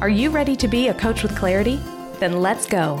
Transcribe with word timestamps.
Are 0.00 0.08
you 0.08 0.30
ready 0.30 0.56
to 0.56 0.66
be 0.66 0.88
a 0.88 0.94
coach 0.94 1.22
with 1.22 1.36
clarity? 1.36 1.78
Then 2.20 2.40
let's 2.40 2.64
go. 2.64 2.94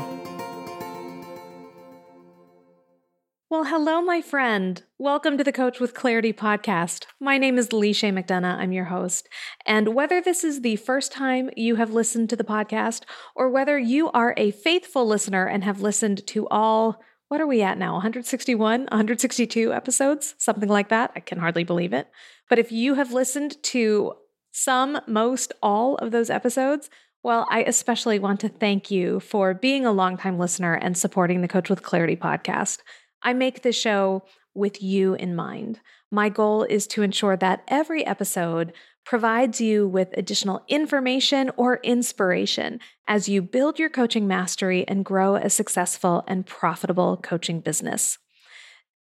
Well, 3.48 3.64
hello, 3.64 4.02
my 4.02 4.20
friend. 4.20 4.82
Welcome 4.98 5.38
to 5.38 5.44
the 5.44 5.50
Coach 5.50 5.80
with 5.80 5.94
Clarity 5.94 6.34
podcast. 6.34 7.06
My 7.18 7.38
name 7.38 7.56
is 7.56 7.70
Leisha 7.70 8.12
McDonough. 8.12 8.58
I'm 8.58 8.72
your 8.72 8.84
host. 8.84 9.30
And 9.64 9.94
whether 9.94 10.20
this 10.20 10.44
is 10.44 10.60
the 10.60 10.76
first 10.76 11.10
time 11.10 11.48
you 11.56 11.76
have 11.76 11.94
listened 11.94 12.28
to 12.28 12.36
the 12.36 12.44
podcast 12.44 13.04
or 13.34 13.48
whether 13.48 13.78
you 13.78 14.10
are 14.10 14.34
a 14.36 14.50
faithful 14.50 15.06
listener 15.06 15.46
and 15.46 15.64
have 15.64 15.80
listened 15.80 16.26
to 16.26 16.46
all, 16.48 17.00
what 17.28 17.40
are 17.40 17.46
we 17.46 17.62
at 17.62 17.78
now? 17.78 17.94
161, 17.94 18.80
162 18.82 19.72
episodes, 19.72 20.34
something 20.36 20.68
like 20.68 20.90
that. 20.90 21.12
I 21.16 21.20
can 21.20 21.38
hardly 21.38 21.64
believe 21.64 21.94
it. 21.94 22.08
But 22.50 22.58
if 22.58 22.70
you 22.70 22.92
have 22.92 23.14
listened 23.14 23.56
to 23.62 24.16
some, 24.52 25.00
most, 25.06 25.52
all 25.62 25.96
of 25.96 26.10
those 26.10 26.30
episodes, 26.30 26.90
well, 27.22 27.46
I 27.50 27.62
especially 27.62 28.18
want 28.18 28.40
to 28.40 28.48
thank 28.48 28.90
you 28.90 29.20
for 29.20 29.52
being 29.52 29.84
a 29.84 29.92
longtime 29.92 30.38
listener 30.38 30.74
and 30.74 30.96
supporting 30.96 31.42
the 31.42 31.48
Coach 31.48 31.68
with 31.68 31.82
Clarity 31.82 32.16
podcast. 32.16 32.78
I 33.22 33.34
make 33.34 33.62
the 33.62 33.72
show 33.72 34.24
with 34.54 34.82
you 34.82 35.14
in 35.14 35.36
mind. 35.36 35.80
My 36.10 36.28
goal 36.28 36.64
is 36.64 36.86
to 36.88 37.02
ensure 37.02 37.36
that 37.36 37.62
every 37.68 38.04
episode 38.06 38.72
provides 39.04 39.60
you 39.60 39.86
with 39.86 40.08
additional 40.16 40.64
information 40.68 41.50
or 41.56 41.80
inspiration 41.82 42.80
as 43.06 43.28
you 43.28 43.42
build 43.42 43.78
your 43.78 43.90
coaching 43.90 44.26
mastery 44.26 44.86
and 44.88 45.04
grow 45.04 45.36
a 45.36 45.50
successful 45.50 46.24
and 46.26 46.46
profitable 46.46 47.16
coaching 47.16 47.60
business. 47.60 48.18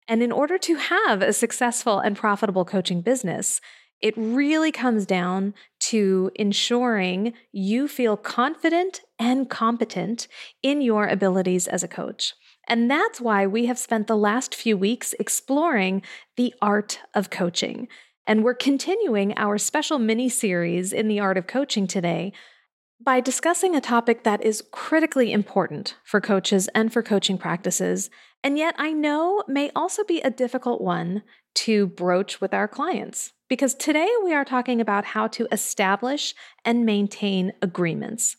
And 0.07 0.21
in 0.21 0.31
order 0.31 0.57
to 0.57 0.75
have 0.75 1.21
a 1.21 1.33
successful 1.33 1.99
and 1.99 2.15
profitable 2.15 2.65
coaching 2.65 3.01
business, 3.01 3.61
it 4.03 4.13
really 4.17 4.71
comes 4.71 5.05
down 5.05 5.53
to 5.79 6.29
ensuring 6.35 7.33
you 7.53 7.87
feel 7.87 8.17
confident 8.17 8.99
and 9.17 9.49
competent 9.49 10.27
in 10.61 10.81
your 10.81 11.07
abilities 11.07 11.67
as 11.69 11.83
a 11.83 11.87
coach. 11.87 12.33
And 12.67 12.91
that's 12.91 13.21
why 13.21 13.47
we 13.47 13.65
have 13.67 13.79
spent 13.79 14.07
the 14.07 14.17
last 14.17 14.53
few 14.53 14.77
weeks 14.77 15.15
exploring 15.19 16.01
the 16.35 16.53
art 16.61 16.99
of 17.13 17.29
coaching. 17.29 17.87
And 18.27 18.43
we're 18.43 18.55
continuing 18.55 19.37
our 19.37 19.57
special 19.57 19.99
mini 19.99 20.27
series 20.27 20.91
in 20.91 21.07
the 21.07 21.21
art 21.21 21.37
of 21.37 21.47
coaching 21.47 21.87
today 21.87 22.33
by 23.01 23.21
discussing 23.21 23.73
a 23.73 23.81
topic 23.81 24.23
that 24.23 24.43
is 24.43 24.63
critically 24.71 25.31
important 25.31 25.95
for 26.03 26.19
coaches 26.19 26.69
and 26.75 26.91
for 26.91 27.01
coaching 27.01 27.37
practices, 27.37 28.09
and 28.43 28.57
yet 28.57 28.75
I 28.77 28.91
know 28.91 29.43
may 29.47 29.71
also 29.75 30.03
be 30.03 30.21
a 30.21 30.29
difficult 30.29 30.81
one 30.81 31.23
to 31.55 31.87
broach 31.87 32.41
with 32.41 32.53
our 32.53 32.67
clients. 32.67 33.33
Because 33.53 33.75
today 33.75 34.09
we 34.23 34.33
are 34.33 34.43
talking 34.43 34.81
about 34.81 35.05
how 35.05 35.27
to 35.27 35.47
establish 35.51 36.33
and 36.65 36.87
maintain 36.87 37.53
agreements. 37.61 38.35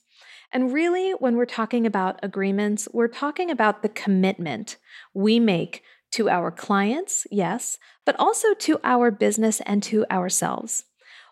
And 0.52 0.72
really, 0.72 1.12
when 1.12 1.36
we're 1.36 1.46
talking 1.46 1.86
about 1.86 2.18
agreements, 2.20 2.88
we're 2.92 3.06
talking 3.06 3.48
about 3.48 3.82
the 3.82 3.88
commitment 3.88 4.76
we 5.14 5.38
make 5.38 5.84
to 6.14 6.28
our 6.28 6.50
clients, 6.50 7.28
yes, 7.30 7.78
but 8.04 8.18
also 8.18 8.54
to 8.54 8.80
our 8.82 9.12
business 9.12 9.60
and 9.60 9.84
to 9.84 10.04
ourselves. 10.10 10.82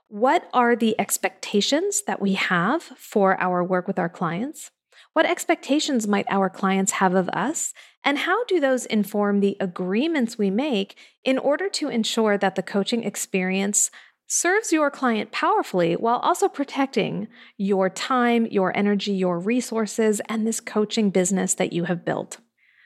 What 0.07 0.49
are 0.55 0.77
the 0.77 0.95
expectations 1.01 2.03
that 2.07 2.23
we 2.23 2.35
have 2.35 2.85
for 2.85 3.37
our 3.41 3.65
work 3.65 3.89
with 3.89 3.99
our 3.99 4.09
clients? 4.09 4.71
What 5.13 5.27
expectations 5.27 6.09
might 6.09 6.27
our 6.31 6.49
clients 6.49 6.93
have 6.93 7.15
of 7.15 7.29
us? 7.31 7.75
And 8.03 8.19
how 8.19 8.45
do 8.45 8.59
those 8.59 8.87
inform 8.87 9.41
the 9.41 9.57
agreements 9.61 10.39
we 10.39 10.51
make 10.51 10.97
in 11.23 11.39
order 11.39 11.69
to 11.71 11.89
ensure 11.89 12.39
that 12.39 12.55
the 12.55 12.63
coaching 12.63 13.05
experience 13.05 13.91
serves 14.27 14.73
your 14.73 14.91
client 14.91 15.31
powerfully 15.31 15.95
while 15.95 16.19
also 16.21 16.49
protecting 16.49 17.29
your 17.59 17.91
time, 17.91 18.47
your 18.47 18.75
energy, 18.75 19.13
your 19.13 19.39
resources, 19.39 20.23
and 20.31 20.47
this 20.47 20.61
coaching 20.61 21.11
business 21.11 21.53
that 21.55 21.75
you 21.75 21.85
have 21.85 22.05
built. 22.05 22.39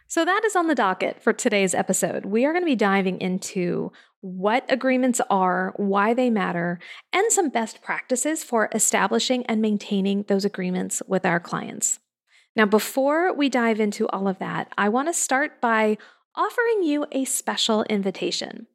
So, 0.09 0.25
that 0.25 0.43
is 0.45 0.57
on 0.57 0.67
the 0.67 0.75
docket 0.75 1.23
for 1.23 1.33
today's 1.33 1.75
episode. 1.75 2.27
We 2.27 2.45
are 2.45 2.53
going 2.53 2.63
to 2.63 2.71
be 2.71 2.77
diving 2.77 3.21
into 3.21 3.93
what 4.21 4.65
agreements 4.69 5.21
are, 5.31 5.73
why 5.77 6.15
they 6.15 6.31
matter, 6.31 6.81
and 7.13 7.31
some 7.31 7.49
best 7.49 7.83
practices 7.83 8.43
for 8.43 8.69
establishing 8.73 9.47
and 9.47 9.61
maintaining 9.61 10.25
those 10.25 10.45
agreements 10.45 11.03
with 11.07 11.25
our 11.25 11.39
clients. 11.39 12.01
Now, 12.57 12.65
before 12.65 13.35
we 13.35 13.51
dive 13.51 13.81
into 13.81 14.09
all 14.09 14.27
of 14.27 14.39
that, 14.39 14.73
I 14.79 14.89
want 14.89 15.09
to 15.09 15.13
start 15.13 15.61
by 15.61 15.99
offering 16.35 16.83
you 16.83 17.05
a 17.13 17.27
special 17.27 17.85
invitation. 17.85 18.67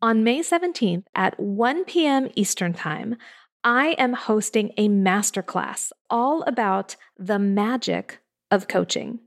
On 0.00 0.24
May 0.24 0.40
17th 0.40 1.04
at 1.14 1.38
1 1.38 1.84
p.m. 1.84 2.30
Eastern 2.34 2.72
Time, 2.72 3.16
I 3.62 3.88
am 3.98 4.14
hosting 4.14 4.72
a 4.78 4.88
masterclass 4.88 5.92
all 6.08 6.42
about 6.42 6.96
the 7.18 7.38
magic 7.38 8.20
of 8.50 8.66
coaching. 8.66 9.20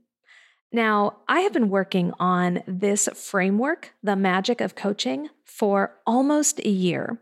Now, 0.72 1.18
I 1.28 1.40
have 1.40 1.52
been 1.52 1.68
working 1.68 2.12
on 2.18 2.62
this 2.66 3.08
framework, 3.14 3.92
the 4.02 4.16
magic 4.16 4.60
of 4.60 4.74
coaching, 4.74 5.28
for 5.44 5.96
almost 6.06 6.60
a 6.60 6.68
year. 6.68 7.20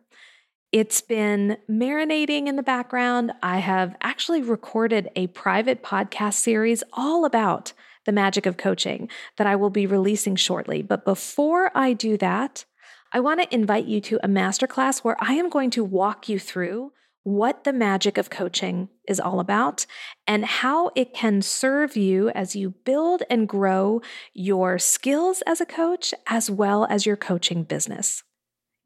It's 0.71 1.01
been 1.01 1.57
marinating 1.71 2.47
in 2.47 2.57
the 2.57 2.63
background. 2.63 3.33
I 3.43 3.61
have 3.61 3.97
actually 4.03 4.43
recorded 4.43 5.09
a 5.17 5.29
private 5.29 5.83
podcast 5.83 6.35
series 6.35 6.85
all 6.93 7.25
about 7.25 7.73
the 8.05 8.13
magic 8.13 8.45
of 8.45 8.59
coaching 8.59 9.09
that 9.39 9.47
I 9.47 9.57
will 9.57 9.71
be 9.71 9.87
releasing 9.87 10.37
shortly. 10.37 10.83
But 10.83 11.07
before 11.07 11.71
I 11.75 11.95
do 11.95 12.19
that, 12.19 12.67
I 13.15 13.21
want 13.21 13.41
to 13.41 13.55
invite 13.55 13.87
you 13.87 14.03
to 14.03 14.21
a 14.23 14.29
masterclass 14.29 14.99
where 14.99 15.17
I 15.21 15.33
am 15.35 15.49
going 15.49 15.71
to 15.71 15.83
walk 15.83 16.29
you 16.29 16.39
through 16.39 16.93
what 17.23 17.65
the 17.65 17.73
magic 17.73 18.19
of 18.19 18.29
coaching 18.29 18.91
is 19.09 19.19
all 19.19 19.41
about 19.41 19.87
and 20.27 20.45
how 20.45 20.91
it 20.95 21.15
can 21.15 21.41
serve 21.41 21.97
you 21.97 22.29
as 22.31 22.55
you 22.55 22.75
build 22.85 23.23
and 23.31 23.49
grow 23.49 24.03
your 24.35 24.79
skills 24.79 25.43
as 25.47 25.63
a 25.63 25.67
coach 25.67 26.13
as 26.27 26.51
well 26.51 26.87
as 26.91 27.07
your 27.07 27.17
coaching 27.17 27.63
business. 27.63 28.23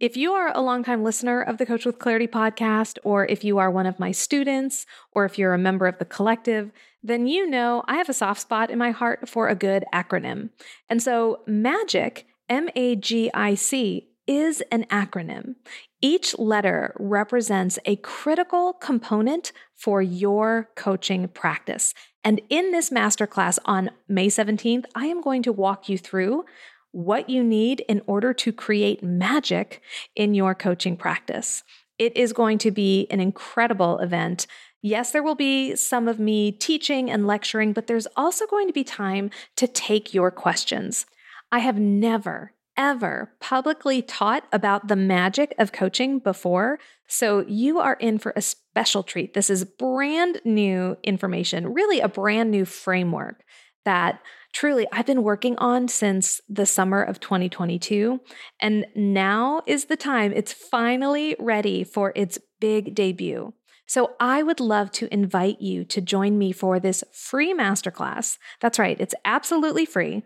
If 0.02 0.16
you 0.16 0.32
are 0.32 0.50
a 0.52 0.60
longtime 0.60 1.04
listener 1.04 1.40
of 1.40 1.58
the 1.58 1.64
Coach 1.64 1.86
with 1.86 2.00
Clarity 2.00 2.26
podcast, 2.26 2.98
or 3.04 3.24
if 3.24 3.44
you 3.44 3.58
are 3.58 3.70
one 3.70 3.86
of 3.86 4.00
my 4.00 4.10
students, 4.10 4.84
or 5.12 5.24
if 5.24 5.38
you're 5.38 5.54
a 5.54 5.58
member 5.58 5.86
of 5.86 5.98
the 5.98 6.04
collective, 6.04 6.72
then 7.04 7.28
you 7.28 7.48
know 7.48 7.84
I 7.86 7.98
have 7.98 8.08
a 8.08 8.12
soft 8.12 8.40
spot 8.40 8.68
in 8.68 8.80
my 8.80 8.90
heart 8.90 9.28
for 9.28 9.46
a 9.46 9.54
good 9.54 9.84
acronym. 9.94 10.50
And 10.90 11.00
so, 11.00 11.42
MAGIC, 11.46 12.24
M 12.48 12.68
A 12.74 12.96
G 12.96 13.30
I 13.32 13.54
C, 13.54 14.08
is 14.26 14.60
an 14.72 14.86
acronym. 14.86 15.54
Each 16.00 16.36
letter 16.36 16.96
represents 16.98 17.78
a 17.84 17.94
critical 17.94 18.72
component 18.72 19.52
for 19.76 20.02
your 20.02 20.68
coaching 20.74 21.28
practice. 21.28 21.94
And 22.24 22.40
in 22.50 22.72
this 22.72 22.90
masterclass 22.90 23.58
on 23.64 23.90
May 24.08 24.26
17th, 24.26 24.84
I 24.96 25.06
am 25.06 25.20
going 25.20 25.44
to 25.44 25.52
walk 25.52 25.88
you 25.88 25.96
through 25.96 26.44
what 26.92 27.28
you 27.28 27.42
need 27.42 27.80
in 27.88 28.02
order 28.06 28.32
to 28.34 28.52
create 28.52 29.02
magic 29.02 29.82
in 30.14 30.34
your 30.34 30.54
coaching 30.54 30.96
practice. 30.96 31.62
It 31.98 32.16
is 32.16 32.32
going 32.32 32.58
to 32.58 32.70
be 32.70 33.06
an 33.10 33.20
incredible 33.20 33.98
event. 33.98 34.46
Yes, 34.82 35.12
there 35.12 35.22
will 35.22 35.34
be 35.34 35.76
some 35.76 36.08
of 36.08 36.18
me 36.18 36.52
teaching 36.52 37.10
and 37.10 37.26
lecturing, 37.26 37.72
but 37.72 37.86
there's 37.86 38.08
also 38.16 38.46
going 38.46 38.66
to 38.66 38.72
be 38.72 38.84
time 38.84 39.30
to 39.56 39.66
take 39.66 40.12
your 40.12 40.30
questions. 40.30 41.06
I 41.50 41.60
have 41.60 41.78
never, 41.78 42.52
ever 42.76 43.32
publicly 43.40 44.02
taught 44.02 44.44
about 44.52 44.88
the 44.88 44.96
magic 44.96 45.54
of 45.58 45.72
coaching 45.72 46.18
before. 46.18 46.78
So 47.06 47.44
you 47.46 47.78
are 47.78 47.94
in 47.94 48.18
for 48.18 48.32
a 48.34 48.42
special 48.42 49.02
treat. 49.02 49.34
This 49.34 49.50
is 49.50 49.64
brand 49.64 50.40
new 50.44 50.96
information, 51.04 51.72
really 51.72 52.00
a 52.00 52.08
brand 52.08 52.50
new 52.50 52.64
framework 52.64 53.44
that 53.84 54.20
truly 54.52 54.86
I've 54.92 55.06
been 55.06 55.22
working 55.22 55.56
on 55.58 55.88
since 55.88 56.40
the 56.48 56.66
summer 56.66 57.02
of 57.02 57.20
2022. 57.20 58.20
And 58.60 58.86
now 58.94 59.62
is 59.66 59.86
the 59.86 59.96
time. 59.96 60.32
It's 60.32 60.52
finally 60.52 61.36
ready 61.38 61.84
for 61.84 62.12
its 62.14 62.38
big 62.60 62.94
debut. 62.94 63.54
So 63.86 64.12
I 64.20 64.42
would 64.42 64.60
love 64.60 64.90
to 64.92 65.12
invite 65.12 65.60
you 65.60 65.84
to 65.86 66.00
join 66.00 66.38
me 66.38 66.52
for 66.52 66.80
this 66.80 67.04
free 67.12 67.52
masterclass. 67.52 68.38
That's 68.60 68.78
right, 68.78 68.98
it's 69.00 69.14
absolutely 69.24 69.84
free 69.84 70.22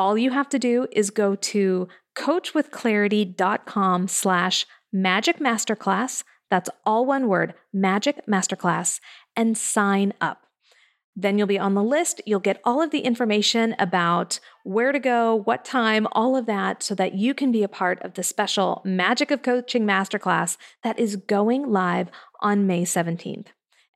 all 0.00 0.16
you 0.16 0.30
have 0.30 0.48
to 0.48 0.58
do 0.58 0.86
is 0.92 1.10
go 1.10 1.34
to 1.34 1.86
coachwithclarity.com 2.16 4.08
slash 4.08 4.66
magic 4.90 5.38
masterclass. 5.38 6.24
That's 6.48 6.70
all 6.86 7.04
one 7.04 7.28
word, 7.28 7.52
magic 7.70 8.24
masterclass, 8.26 8.98
and 9.36 9.58
sign 9.58 10.14
up. 10.18 10.46
Then 11.16 11.36
you'll 11.36 11.46
be 11.46 11.58
on 11.58 11.74
the 11.74 11.82
list. 11.82 12.20
You'll 12.24 12.40
get 12.40 12.60
all 12.64 12.80
of 12.80 12.90
the 12.90 13.00
information 13.00 13.74
about 13.78 14.38
where 14.62 14.92
to 14.92 14.98
go, 14.98 15.34
what 15.34 15.64
time, 15.64 16.06
all 16.12 16.36
of 16.36 16.46
that, 16.46 16.82
so 16.82 16.94
that 16.94 17.14
you 17.14 17.34
can 17.34 17.50
be 17.50 17.62
a 17.62 17.68
part 17.68 18.00
of 18.02 18.14
the 18.14 18.22
special 18.22 18.80
Magic 18.84 19.30
of 19.30 19.42
Coaching 19.42 19.86
Masterclass 19.86 20.56
that 20.82 20.98
is 20.98 21.16
going 21.16 21.68
live 21.70 22.10
on 22.40 22.66
May 22.66 22.84
17th. 22.84 23.46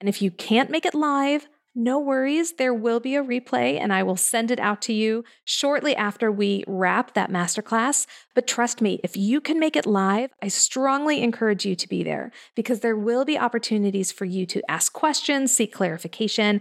And 0.00 0.08
if 0.08 0.20
you 0.20 0.30
can't 0.30 0.70
make 0.70 0.84
it 0.84 0.94
live, 0.94 1.46
no 1.76 1.98
worries, 1.98 2.52
there 2.52 2.72
will 2.72 3.00
be 3.00 3.16
a 3.16 3.24
replay 3.24 3.80
and 3.80 3.92
I 3.92 4.04
will 4.04 4.16
send 4.16 4.52
it 4.52 4.60
out 4.60 4.80
to 4.82 4.92
you 4.92 5.24
shortly 5.44 5.96
after 5.96 6.30
we 6.30 6.62
wrap 6.68 7.14
that 7.14 7.32
masterclass. 7.32 8.06
But 8.32 8.46
trust 8.46 8.80
me, 8.80 9.00
if 9.02 9.16
you 9.16 9.40
can 9.40 9.58
make 9.58 9.74
it 9.74 9.84
live, 9.84 10.30
I 10.40 10.48
strongly 10.48 11.20
encourage 11.20 11.66
you 11.66 11.74
to 11.74 11.88
be 11.88 12.04
there 12.04 12.30
because 12.54 12.78
there 12.78 12.96
will 12.96 13.24
be 13.24 13.36
opportunities 13.36 14.12
for 14.12 14.24
you 14.24 14.46
to 14.46 14.62
ask 14.70 14.92
questions, 14.92 15.52
seek 15.52 15.72
clarification, 15.72 16.60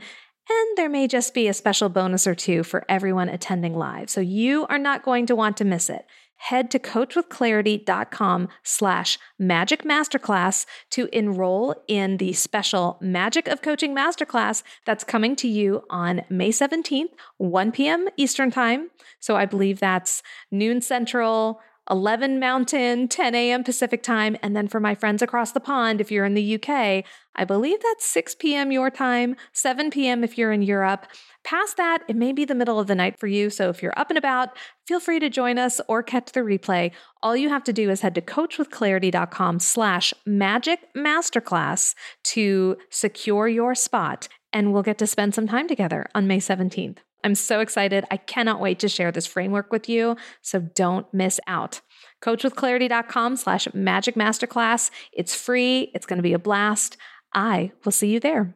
and 0.50 0.78
there 0.78 0.90
may 0.90 1.08
just 1.08 1.34
be 1.34 1.48
a 1.48 1.54
special 1.54 1.90
bonus 1.90 2.28
or 2.28 2.36
two 2.36 2.64
for 2.64 2.86
everyone 2.90 3.30
attending 3.30 3.76
live. 3.76 4.10
So 4.10 4.22
you 4.22 4.66
are 4.68 4.78
not 4.78 5.04
going 5.04 5.26
to 5.28 5.36
want 5.36 5.58
to 5.58 5.66
miss 5.66 5.90
it 5.90 6.06
head 6.44 6.70
to 6.70 6.78
coachwithclarity.com 6.78 8.50
slash 8.64 9.18
magic 9.40 9.84
masterclass 9.84 10.66
to 10.90 11.08
enroll 11.18 11.74
in 11.88 12.18
the 12.18 12.34
special 12.34 12.98
Magic 13.00 13.48
of 13.48 13.62
Coaching 13.62 13.96
Masterclass 13.96 14.62
that's 14.86 15.06
coming 15.06 15.38
to 15.38 15.48
you 15.48 15.84
on 15.90 16.24
May 16.30 16.50
17th, 16.50 17.12
1 17.38 17.72
p.m. 17.72 18.10
Eastern 18.18 18.52
Time. 18.52 18.90
So 19.22 19.38
I 19.38 19.46
believe 19.46 19.80
that's 19.80 20.22
noon 20.52 20.82
central, 20.82 21.62
11 21.90 22.40
Mountain, 22.40 23.08
10 23.10 23.36
a.m. 23.36 23.64
Pacific 23.64 24.02
time. 24.02 24.38
And 24.42 24.56
then 24.56 24.68
for 24.68 24.80
my 24.80 24.96
friends 24.96 25.22
across 25.22 25.52
the 25.52 25.60
pond, 25.60 26.00
if 26.00 26.12
you're 26.12 26.26
in 26.26 26.34
the 26.34 26.56
UK, 26.56 27.04
I 27.36 27.46
believe 27.46 27.80
that's 27.82 28.06
6 28.06 28.36
p.m. 28.36 28.72
your 28.72 28.90
time, 28.90 29.36
7 29.52 29.90
p.m. 29.90 30.24
if 30.24 30.38
you're 30.38 30.52
in 30.52 30.62
Europe. 30.62 31.08
Past 31.44 31.78
that, 31.78 32.04
it 32.08 32.16
may 32.16 32.32
be 32.32 32.46
the 32.46 32.56
middle 32.56 32.80
of 32.80 32.88
the 32.88 32.96
night 32.96 33.20
for 33.20 33.28
you. 33.28 33.50
So 33.50 33.70
if 33.70 33.84
you're 33.84 33.98
up 33.98 34.10
and 34.10 34.18
about, 34.18 34.50
feel 34.88 35.00
free 35.00 35.20
to 35.20 35.30
join 35.30 35.58
us 35.58 35.82
or 35.88 36.04
catch 36.04 36.32
the 36.32 36.40
replay. 36.40 36.92
All 37.22 37.36
you 37.36 37.50
have 37.50 37.64
to 37.66 37.74
do 37.74 37.90
is 37.90 38.02
head 38.02 38.16
to 38.16 38.22
coachwithclarity.com 38.22 39.60
slash 39.60 40.14
magic 40.26 40.80
masterclass 40.96 41.96
to 42.26 42.78
secure 42.90 43.48
your 43.48 43.76
spot. 43.76 44.30
And 44.54 44.72
we'll 44.72 44.84
get 44.84 45.00
to 45.00 45.08
spend 45.08 45.34
some 45.34 45.48
time 45.48 45.68
together 45.68 46.08
on 46.16 46.28
May 46.28 46.38
17th. 46.38 47.00
I'm 47.24 47.36
so 47.36 47.60
excited. 47.60 48.06
I 48.12 48.18
cannot 48.18 48.60
wait 48.60 48.80
to 48.80 48.90
share 48.90 49.12
this 49.12 49.26
framework 49.26 49.72
with 49.72 49.88
you. 49.88 50.18
So 50.42 50.60
don't 50.60 51.12
miss 51.14 51.40
out. 51.48 51.82
Coachwithclarity.com 52.22 53.36
slash 53.38 53.68
magic 53.74 54.16
masterclass. 54.16 54.92
It's 55.12 55.36
free. 55.36 55.92
It's 55.94 56.06
going 56.06 56.18
to 56.18 56.24
be 56.24 56.34
a 56.34 56.40
blast. 56.40 56.98
I 57.34 57.72
will 57.84 57.92
see 57.92 58.12
you 58.12 58.20
there. 58.20 58.56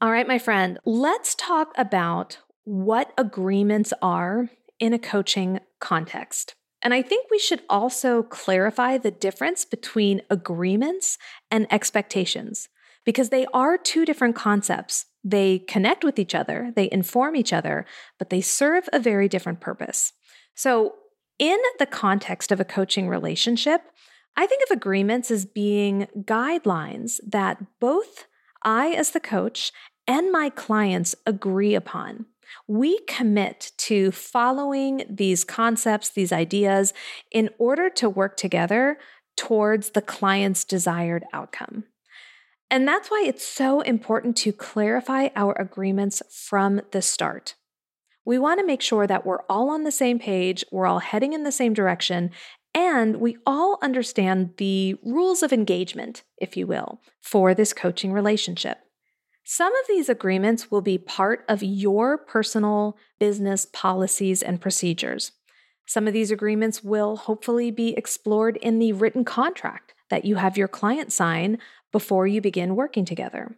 All 0.00 0.10
right, 0.10 0.26
my 0.26 0.38
friend, 0.38 0.78
let's 0.84 1.34
talk 1.34 1.72
about 1.76 2.38
what 2.64 3.12
agreements 3.18 3.92
are 4.00 4.48
in 4.78 4.92
a 4.92 4.98
coaching 4.98 5.60
context. 5.78 6.54
And 6.82 6.94
I 6.94 7.02
think 7.02 7.26
we 7.30 7.38
should 7.38 7.62
also 7.68 8.22
clarify 8.22 8.96
the 8.96 9.10
difference 9.10 9.64
between 9.64 10.22
agreements 10.30 11.18
and 11.50 11.66
expectations 11.70 12.68
because 13.04 13.28
they 13.28 13.46
are 13.52 13.76
two 13.76 14.04
different 14.06 14.36
concepts. 14.36 15.06
They 15.22 15.58
connect 15.58 16.02
with 16.04 16.18
each 16.18 16.34
other, 16.34 16.72
they 16.74 16.88
inform 16.90 17.36
each 17.36 17.52
other, 17.52 17.84
but 18.18 18.30
they 18.30 18.40
serve 18.40 18.88
a 18.92 18.98
very 18.98 19.28
different 19.28 19.60
purpose. 19.60 20.12
So, 20.54 20.94
in 21.38 21.58
the 21.78 21.86
context 21.86 22.52
of 22.52 22.60
a 22.60 22.66
coaching 22.66 23.08
relationship, 23.08 23.82
I 24.36 24.46
think 24.46 24.62
of 24.62 24.76
agreements 24.76 25.30
as 25.30 25.46
being 25.46 26.06
guidelines 26.18 27.18
that 27.26 27.58
both 27.80 28.26
I, 28.62 28.90
as 28.90 29.10
the 29.10 29.20
coach, 29.20 29.72
and 30.06 30.30
my 30.30 30.50
clients 30.50 31.14
agree 31.26 31.74
upon. 31.74 32.26
We 32.66 32.98
commit 33.06 33.72
to 33.78 34.10
following 34.10 35.04
these 35.08 35.44
concepts, 35.44 36.10
these 36.10 36.32
ideas, 36.32 36.92
in 37.30 37.50
order 37.58 37.88
to 37.90 38.10
work 38.10 38.36
together 38.36 38.98
towards 39.36 39.90
the 39.90 40.02
client's 40.02 40.64
desired 40.64 41.24
outcome. 41.32 41.84
And 42.70 42.86
that's 42.86 43.10
why 43.10 43.24
it's 43.26 43.46
so 43.46 43.80
important 43.80 44.36
to 44.38 44.52
clarify 44.52 45.28
our 45.34 45.52
agreements 45.60 46.22
from 46.30 46.80
the 46.92 47.02
start. 47.02 47.56
We 48.24 48.38
want 48.38 48.60
to 48.60 48.66
make 48.66 48.80
sure 48.80 49.08
that 49.08 49.26
we're 49.26 49.42
all 49.48 49.70
on 49.70 49.82
the 49.82 49.90
same 49.90 50.20
page, 50.20 50.64
we're 50.70 50.86
all 50.86 51.00
heading 51.00 51.32
in 51.32 51.42
the 51.42 51.50
same 51.50 51.74
direction, 51.74 52.30
and 52.72 53.16
we 53.16 53.36
all 53.44 53.78
understand 53.82 54.54
the 54.58 54.94
rules 55.02 55.42
of 55.42 55.52
engagement, 55.52 56.22
if 56.38 56.56
you 56.56 56.66
will, 56.66 57.00
for 57.20 57.54
this 57.54 57.72
coaching 57.72 58.12
relationship. 58.12 58.78
Some 59.42 59.74
of 59.74 59.86
these 59.88 60.08
agreements 60.08 60.70
will 60.70 60.82
be 60.82 60.96
part 60.96 61.44
of 61.48 61.62
your 61.62 62.16
personal 62.16 62.96
business 63.18 63.66
policies 63.72 64.42
and 64.42 64.60
procedures. 64.60 65.32
Some 65.86 66.06
of 66.06 66.12
these 66.12 66.30
agreements 66.30 66.84
will 66.84 67.16
hopefully 67.16 67.72
be 67.72 67.96
explored 67.96 68.58
in 68.58 68.78
the 68.78 68.92
written 68.92 69.24
contract 69.24 69.92
that 70.08 70.24
you 70.24 70.36
have 70.36 70.56
your 70.56 70.68
client 70.68 71.12
sign 71.12 71.58
before 71.92 72.26
you 72.26 72.40
begin 72.40 72.76
working 72.76 73.04
together. 73.04 73.56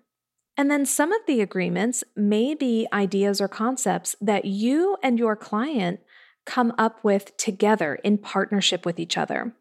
And 0.56 0.70
then 0.70 0.84
some 0.84 1.12
of 1.12 1.20
the 1.26 1.40
agreements 1.40 2.05
may 2.14 2.55
be 2.55 2.87
ideas 2.93 3.40
or 3.40 3.49
concepts 3.49 4.14
that 4.20 4.44
you 4.44 4.96
and 5.02 5.19
your 5.19 5.37
client 5.37 6.00
come 6.44 6.75
up 6.76 7.02
with 7.02 7.37
together 7.37 7.94
in 7.96 8.19
partnership 8.19 8.84
with 8.84 8.99
each 8.99 9.17
other. 9.17 9.55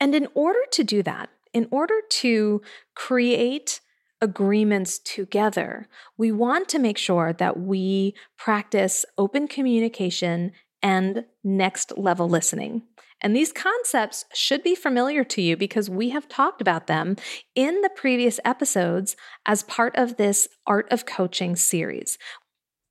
And 0.00 0.14
in 0.14 0.28
order 0.34 0.58
to 0.72 0.82
do 0.82 1.02
that, 1.04 1.30
in 1.52 1.68
order 1.70 2.00
to 2.08 2.62
create 2.94 3.80
agreements 4.20 4.98
together, 4.98 5.88
we 6.16 6.32
want 6.32 6.68
to 6.70 6.78
make 6.78 6.98
sure 6.98 7.32
that 7.32 7.60
we 7.60 8.14
practice 8.38 9.04
open 9.18 9.46
communication 9.46 10.52
and 10.82 11.24
next 11.44 11.96
level 11.96 12.28
listening. 12.28 12.82
And 13.22 13.36
these 13.36 13.52
concepts 13.52 14.24
should 14.34 14.64
be 14.64 14.74
familiar 14.74 15.22
to 15.24 15.40
you 15.40 15.56
because 15.56 15.88
we 15.88 16.10
have 16.10 16.28
talked 16.28 16.60
about 16.60 16.88
them 16.88 17.16
in 17.54 17.80
the 17.80 17.90
previous 17.90 18.40
episodes 18.44 19.16
as 19.46 19.62
part 19.62 19.94
of 19.96 20.16
this 20.16 20.48
Art 20.66 20.88
of 20.90 21.06
Coaching 21.06 21.54
series. 21.54 22.18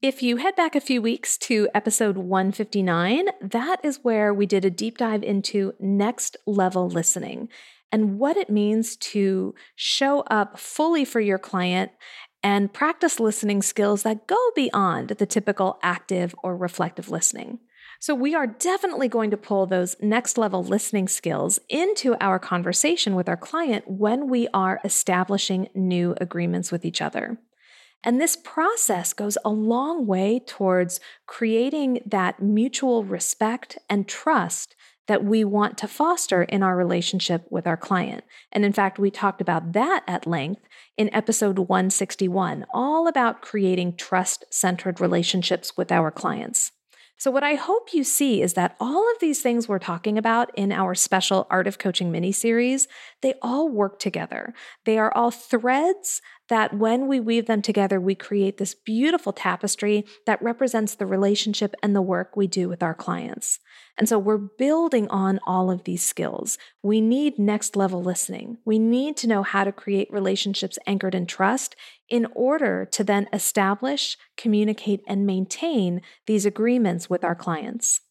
If 0.02 0.24
you 0.24 0.38
head 0.38 0.56
back 0.56 0.74
a 0.74 0.82
few 0.82 1.02
weeks 1.02 1.38
to 1.40 1.68
episode 1.76 2.18
159, 2.18 3.28
that 3.42 3.84
is 3.84 4.00
where 4.02 4.34
we 4.34 4.48
did 4.48 4.66
a 4.66 4.72
deep 4.72 4.98
dive 4.98 5.22
into 5.22 5.74
next 5.80 6.38
level 6.48 6.90
listening 6.90 7.50
and 7.92 8.18
what 8.18 8.38
it 8.38 8.50
means 8.50 8.96
to 8.96 9.54
show 9.76 10.22
up 10.22 10.58
fully 10.58 11.06
for 11.06 11.20
your 11.20 11.38
client 11.38 11.92
and 12.42 12.74
practice 12.74 13.20
listening 13.20 13.62
skills 13.62 14.04
that 14.04 14.28
go 14.28 14.40
beyond 14.56 15.10
the 15.10 15.26
typical 15.26 15.78
active 15.84 16.34
or 16.42 16.58
reflective 16.58 17.10
listening. 17.10 17.60
So, 18.02 18.16
we 18.16 18.34
are 18.34 18.48
definitely 18.48 19.08
going 19.08 19.30
to 19.30 19.38
pull 19.38 19.68
those 19.68 19.96
next 20.02 20.36
level 20.36 20.64
listening 20.64 21.08
skills 21.08 21.60
into 21.70 22.16
our 22.20 22.40
conversation 22.40 23.14
with 23.14 23.30
our 23.30 23.38
client 23.38 23.88
when 23.88 24.28
we 24.28 24.48
are 24.56 24.80
establishing 24.84 25.70
new 25.76 26.16
agreements 26.20 26.72
with 26.72 26.84
each 26.84 27.00
other. 27.00 27.38
And 28.04 28.20
this 28.20 28.36
process 28.36 29.14
goes 29.14 29.38
a 29.46 29.52
long 29.52 30.08
way 30.08 30.40
towards 30.40 31.00
creating 31.28 32.02
that 32.04 32.42
mutual 32.42 33.04
respect 33.04 33.78
and 33.88 34.08
trust 34.08 34.76
that 35.06 35.24
we 35.24 35.44
want 35.44 35.78
to 35.78 35.88
foster 35.88 36.42
in 36.42 36.64
our 36.64 36.76
relationship 36.76 37.46
with 37.52 37.68
our 37.68 37.78
client. 37.78 38.24
And 38.52 38.66
in 38.66 38.74
fact, 38.74 38.98
we 38.98 39.12
talked 39.12 39.42
about 39.42 39.74
that 39.74 40.04
at 40.08 40.26
length 40.26 40.64
in 40.98 41.14
episode 41.14 41.60
161, 41.60 42.66
all 42.74 43.08
about 43.08 43.44
creating 43.44 43.96
trust 43.96 44.44
centered 44.50 45.00
relationships 45.00 45.78
with 45.78 45.92
our 45.92 46.10
clients. 46.10 46.72
So, 47.22 47.30
what 47.30 47.44
I 47.44 47.54
hope 47.54 47.94
you 47.94 48.04
see 48.04 48.42
is 48.42 48.54
that 48.54 48.76
all 48.80 49.08
of 49.12 49.20
these 49.20 49.44
things 49.44 49.68
we're 49.68 49.78
talking 49.78 50.18
about 50.18 50.50
in 50.58 50.72
our 50.72 50.96
special 50.96 51.46
Art 51.52 51.68
of 51.68 51.78
Coaching 51.78 52.12
mini 52.12 52.32
series, 52.32 52.88
they 53.22 53.36
all 53.44 53.70
work 53.70 54.00
together. 54.00 54.56
They 54.86 54.98
are 54.98 55.14
all 55.16 55.30
threads 55.30 56.24
that 56.50 56.74
when 56.74 57.08
we 57.08 57.20
weave 57.20 57.46
them 57.46 57.62
together, 57.62 58.02
we 58.02 58.16
create 58.16 58.58
this 58.58 58.74
beautiful 58.74 59.34
tapestry 59.34 60.04
that 60.26 60.42
represents 60.42 60.96
the 60.96 61.06
relationship 61.06 61.76
and 61.84 61.96
the 61.96 62.02
work 62.02 62.36
we 62.36 62.48
do 62.48 62.68
with 62.68 62.82
our 62.82 62.96
clients. 62.96 63.60
And 64.00 64.10
so 64.10 64.18
we're 64.18 64.38
building 64.38 65.08
on 65.10 65.40
all 65.46 65.70
of 65.70 65.84
these 65.84 66.04
skills. 66.04 66.58
We 66.82 67.02
need 67.02 67.38
next 67.38 67.76
level 67.76 68.02
listening. 68.02 68.58
We 68.66 68.80
need 68.80 69.16
to 69.18 69.28
know 69.28 69.44
how 69.44 69.64
to 69.64 69.72
create 69.72 70.12
relationships 70.12 70.80
anchored 70.88 71.14
in 71.14 71.28
trust 71.28 71.76
in 72.12 72.28
order 72.36 72.86
to 72.92 73.04
then 73.04 73.28
establish, 73.34 74.18
communicate, 74.36 75.02
and 75.08 75.26
maintain 75.26 76.02
these 76.28 76.46
agreements 76.46 77.10
with 77.10 77.24
our 77.24 77.34
clients. 77.34 78.02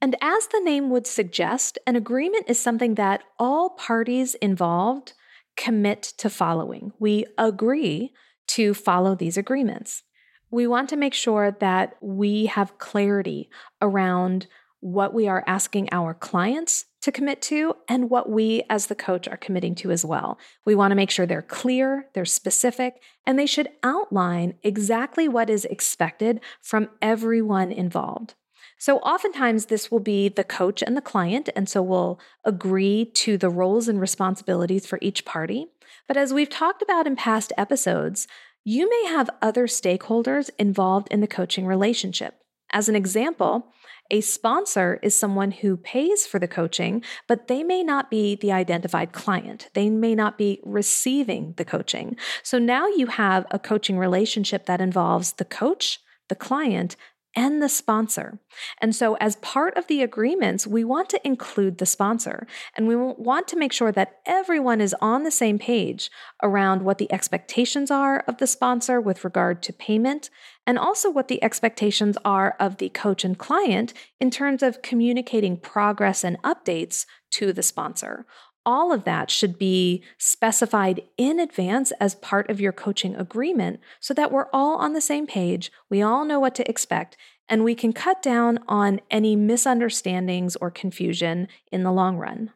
And 0.00 0.16
as 0.20 0.46
the 0.48 0.60
name 0.60 0.90
would 0.90 1.06
suggest, 1.06 1.78
an 1.86 1.96
agreement 1.96 2.46
is 2.48 2.58
something 2.58 2.94
that 2.94 3.22
all 3.38 3.70
parties 3.70 4.34
involved 4.36 5.12
commit 5.56 6.02
to 6.18 6.30
following. 6.30 6.92
We 6.98 7.26
agree 7.38 8.12
to 8.48 8.74
follow 8.74 9.14
these 9.14 9.36
agreements. 9.36 10.02
We 10.50 10.66
want 10.66 10.88
to 10.90 10.96
make 10.96 11.14
sure 11.14 11.50
that 11.60 11.96
we 12.00 12.46
have 12.46 12.78
clarity 12.78 13.50
around 13.82 14.46
what 14.80 15.12
we 15.12 15.28
are 15.28 15.44
asking 15.46 15.88
our 15.92 16.14
clients 16.14 16.84
to 17.06 17.12
commit 17.12 17.40
to 17.40 17.72
and 17.88 18.10
what 18.10 18.28
we 18.28 18.64
as 18.68 18.86
the 18.88 18.94
coach 18.96 19.28
are 19.28 19.36
committing 19.36 19.76
to 19.76 19.92
as 19.92 20.04
well. 20.04 20.40
We 20.64 20.74
want 20.74 20.90
to 20.90 20.96
make 20.96 21.08
sure 21.08 21.24
they're 21.24 21.40
clear, 21.40 22.08
they're 22.14 22.24
specific, 22.24 23.00
and 23.24 23.38
they 23.38 23.46
should 23.46 23.68
outline 23.84 24.54
exactly 24.64 25.28
what 25.28 25.48
is 25.48 25.64
expected 25.66 26.40
from 26.60 26.88
everyone 27.00 27.70
involved. 27.70 28.34
So, 28.76 28.98
oftentimes, 28.98 29.66
this 29.66 29.88
will 29.88 30.00
be 30.00 30.28
the 30.28 30.42
coach 30.42 30.82
and 30.82 30.96
the 30.96 31.00
client, 31.00 31.48
and 31.54 31.68
so 31.68 31.80
we'll 31.80 32.18
agree 32.44 33.04
to 33.14 33.38
the 33.38 33.50
roles 33.50 33.86
and 33.86 34.00
responsibilities 34.00 34.84
for 34.84 34.98
each 35.00 35.24
party. 35.24 35.68
But 36.08 36.16
as 36.16 36.34
we've 36.34 36.50
talked 36.50 36.82
about 36.82 37.06
in 37.06 37.14
past 37.14 37.52
episodes, 37.56 38.26
you 38.64 38.90
may 38.90 39.10
have 39.10 39.30
other 39.40 39.68
stakeholders 39.68 40.50
involved 40.58 41.06
in 41.12 41.20
the 41.20 41.28
coaching 41.28 41.66
relationship. 41.66 42.34
As 42.72 42.88
an 42.88 42.96
example, 42.96 43.68
a 44.10 44.20
sponsor 44.20 44.98
is 45.02 45.16
someone 45.16 45.50
who 45.50 45.76
pays 45.76 46.26
for 46.26 46.38
the 46.38 46.48
coaching, 46.48 47.02
but 47.26 47.48
they 47.48 47.62
may 47.62 47.82
not 47.82 48.10
be 48.10 48.36
the 48.36 48.52
identified 48.52 49.12
client. 49.12 49.68
They 49.74 49.90
may 49.90 50.14
not 50.14 50.38
be 50.38 50.60
receiving 50.64 51.54
the 51.56 51.64
coaching. 51.64 52.16
So 52.42 52.58
now 52.58 52.86
you 52.86 53.06
have 53.06 53.46
a 53.50 53.58
coaching 53.58 53.98
relationship 53.98 54.66
that 54.66 54.80
involves 54.80 55.32
the 55.32 55.44
coach, 55.44 56.00
the 56.28 56.34
client, 56.34 56.96
and 57.36 57.62
the 57.62 57.68
sponsor. 57.68 58.38
And 58.80 58.96
so, 58.96 59.14
as 59.16 59.36
part 59.36 59.76
of 59.76 59.86
the 59.86 60.02
agreements, 60.02 60.66
we 60.66 60.82
want 60.82 61.10
to 61.10 61.24
include 61.24 61.76
the 61.76 61.86
sponsor 61.86 62.46
and 62.74 62.88
we 62.88 62.96
want 62.96 63.46
to 63.48 63.58
make 63.58 63.74
sure 63.74 63.92
that 63.92 64.20
everyone 64.24 64.80
is 64.80 64.96
on 65.02 65.22
the 65.22 65.30
same 65.30 65.58
page 65.58 66.10
around 66.42 66.82
what 66.82 66.96
the 66.96 67.12
expectations 67.12 67.90
are 67.90 68.24
of 68.26 68.38
the 68.38 68.46
sponsor 68.46 69.00
with 69.00 69.22
regard 69.22 69.62
to 69.64 69.72
payment 69.74 70.30
and 70.66 70.78
also 70.78 71.10
what 71.10 71.28
the 71.28 71.42
expectations 71.42 72.18
are 72.24 72.56
of 72.58 72.78
the 72.78 72.88
coach 72.88 73.24
and 73.24 73.38
client 73.38 73.92
in 74.20 74.30
terms 74.30 74.62
of 74.62 74.82
communicating 74.82 75.56
progress 75.56 76.24
and 76.24 76.40
updates 76.42 77.06
to 77.30 77.52
the 77.52 77.62
sponsor 77.62 78.26
all 78.66 78.92
of 78.92 79.04
that 79.04 79.30
should 79.30 79.56
be 79.56 80.02
specified 80.18 81.00
in 81.16 81.38
advance 81.38 81.92
as 82.00 82.16
part 82.16 82.50
of 82.50 82.60
your 82.60 82.72
coaching 82.72 83.14
agreement 83.14 83.78
so 84.00 84.12
that 84.12 84.32
we're 84.32 84.48
all 84.52 84.76
on 84.76 84.92
the 84.92 85.00
same 85.00 85.26
page, 85.26 85.70
we 85.88 86.02
all 86.02 86.24
know 86.24 86.40
what 86.40 86.56
to 86.56 86.68
expect, 86.68 87.16
and 87.48 87.62
we 87.62 87.76
can 87.76 87.92
cut 87.92 88.20
down 88.20 88.58
on 88.66 89.00
any 89.08 89.36
misunderstandings 89.36 90.56
or 90.56 90.70
confusion 90.70 91.46
in 91.70 91.84
the 91.84 91.92
long 91.92 92.18
run. 92.18 92.50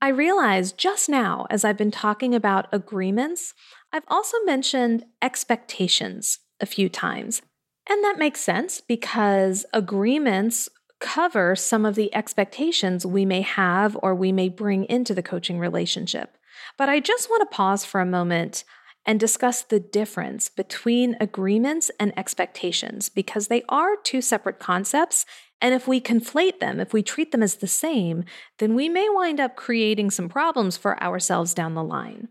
I 0.00 0.08
realize 0.08 0.72
just 0.72 1.08
now, 1.08 1.46
as 1.50 1.64
I've 1.64 1.76
been 1.76 1.90
talking 1.90 2.34
about 2.34 2.68
agreements, 2.70 3.52
I've 3.92 4.04
also 4.08 4.36
mentioned 4.44 5.04
expectations 5.20 6.38
a 6.60 6.66
few 6.66 6.88
times. 6.88 7.42
And 7.88 8.02
that 8.04 8.18
makes 8.18 8.40
sense 8.40 8.80
because 8.80 9.64
agreements 9.72 10.68
cover 10.98 11.54
some 11.54 11.84
of 11.84 11.94
the 11.94 12.14
expectations 12.14 13.06
we 13.06 13.24
may 13.24 13.42
have 13.42 13.96
or 14.02 14.14
we 14.14 14.32
may 14.32 14.48
bring 14.48 14.84
into 14.84 15.14
the 15.14 15.22
coaching 15.22 15.58
relationship. 15.58 16.36
But 16.78 16.88
I 16.88 17.00
just 17.00 17.28
want 17.28 17.48
to 17.48 17.54
pause 17.54 17.84
for 17.84 18.00
a 18.00 18.06
moment 18.06 18.64
and 19.04 19.20
discuss 19.20 19.62
the 19.62 19.78
difference 19.78 20.48
between 20.48 21.16
agreements 21.20 21.90
and 22.00 22.12
expectations 22.18 23.08
because 23.08 23.46
they 23.46 23.62
are 23.68 23.96
two 24.02 24.20
separate 24.20 24.58
concepts. 24.58 25.24
And 25.60 25.74
if 25.74 25.86
we 25.86 26.00
conflate 26.00 26.58
them, 26.58 26.80
if 26.80 26.92
we 26.92 27.02
treat 27.02 27.30
them 27.30 27.42
as 27.42 27.56
the 27.56 27.68
same, 27.68 28.24
then 28.58 28.74
we 28.74 28.88
may 28.88 29.08
wind 29.08 29.38
up 29.38 29.54
creating 29.54 30.10
some 30.10 30.28
problems 30.28 30.76
for 30.76 31.00
ourselves 31.02 31.54
down 31.54 31.74
the 31.74 31.84
line. 31.84 32.28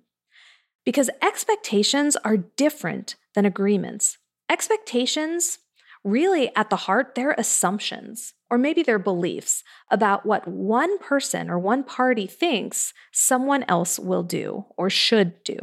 Because 0.84 1.10
expectations 1.22 2.18
are 2.18 2.38
different 2.38 3.16
than 3.36 3.46
agreements. 3.46 4.18
Expectations, 4.50 5.60
really 6.04 6.56
at 6.56 6.70
the 6.70 6.76
heart, 6.76 7.14
they're 7.16 7.36
assumptions 7.38 8.34
or 8.50 8.58
maybe 8.58 8.84
their 8.84 9.00
beliefs 9.00 9.64
about 9.90 10.26
what 10.26 10.48
one 10.48 11.00
person 11.00 11.50
or 11.50 11.58
one 11.58 11.84
party 11.84 12.28
thinks 12.28 12.94
someone 13.12 13.66
else 13.68 13.98
will 13.98 14.24
do 14.24 14.66
or 14.78 14.90
should 14.90 15.44
do. 15.44 15.58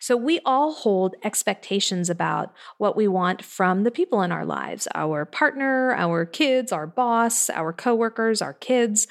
So 0.00 0.16
we 0.16 0.40
all 0.44 0.72
hold 0.72 1.16
expectations 1.22 2.08
about 2.08 2.52
what 2.78 2.96
we 2.96 3.06
want 3.06 3.44
from 3.44 3.84
the 3.84 3.90
people 3.90 4.22
in 4.22 4.32
our 4.32 4.46
lives 4.46 4.88
our 4.94 5.24
partner, 5.26 5.92
our 5.94 6.24
kids, 6.24 6.72
our 6.72 6.86
boss, 6.86 7.50
our 7.50 7.72
coworkers, 7.72 8.40
our 8.40 8.54
kids. 8.54 9.06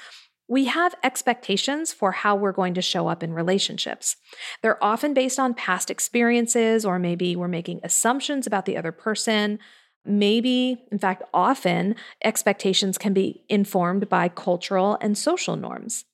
We 0.54 0.66
have 0.66 0.94
expectations 1.02 1.92
for 1.92 2.12
how 2.12 2.36
we're 2.36 2.52
going 2.52 2.74
to 2.74 2.82
show 2.82 3.08
up 3.08 3.22
in 3.22 3.32
relationships. 3.32 4.16
They're 4.62 4.82
often 4.82 5.12
based 5.12 5.38
on 5.38 5.54
past 5.54 5.90
experiences, 5.90 6.84
or 6.84 6.98
maybe 6.98 7.34
we're 7.34 7.48
making 7.48 7.80
assumptions 7.82 8.46
about 8.46 8.64
the 8.64 8.76
other 8.76 8.92
person 8.92 9.58
Maybe, 10.04 10.84
in 10.92 10.98
fact, 10.98 11.22
often 11.32 11.96
expectations 12.22 12.98
can 12.98 13.14
be 13.14 13.42
informed 13.48 14.08
by 14.08 14.28
cultural 14.28 14.98
and 15.00 15.16
social 15.16 15.56
norms. 15.56 16.04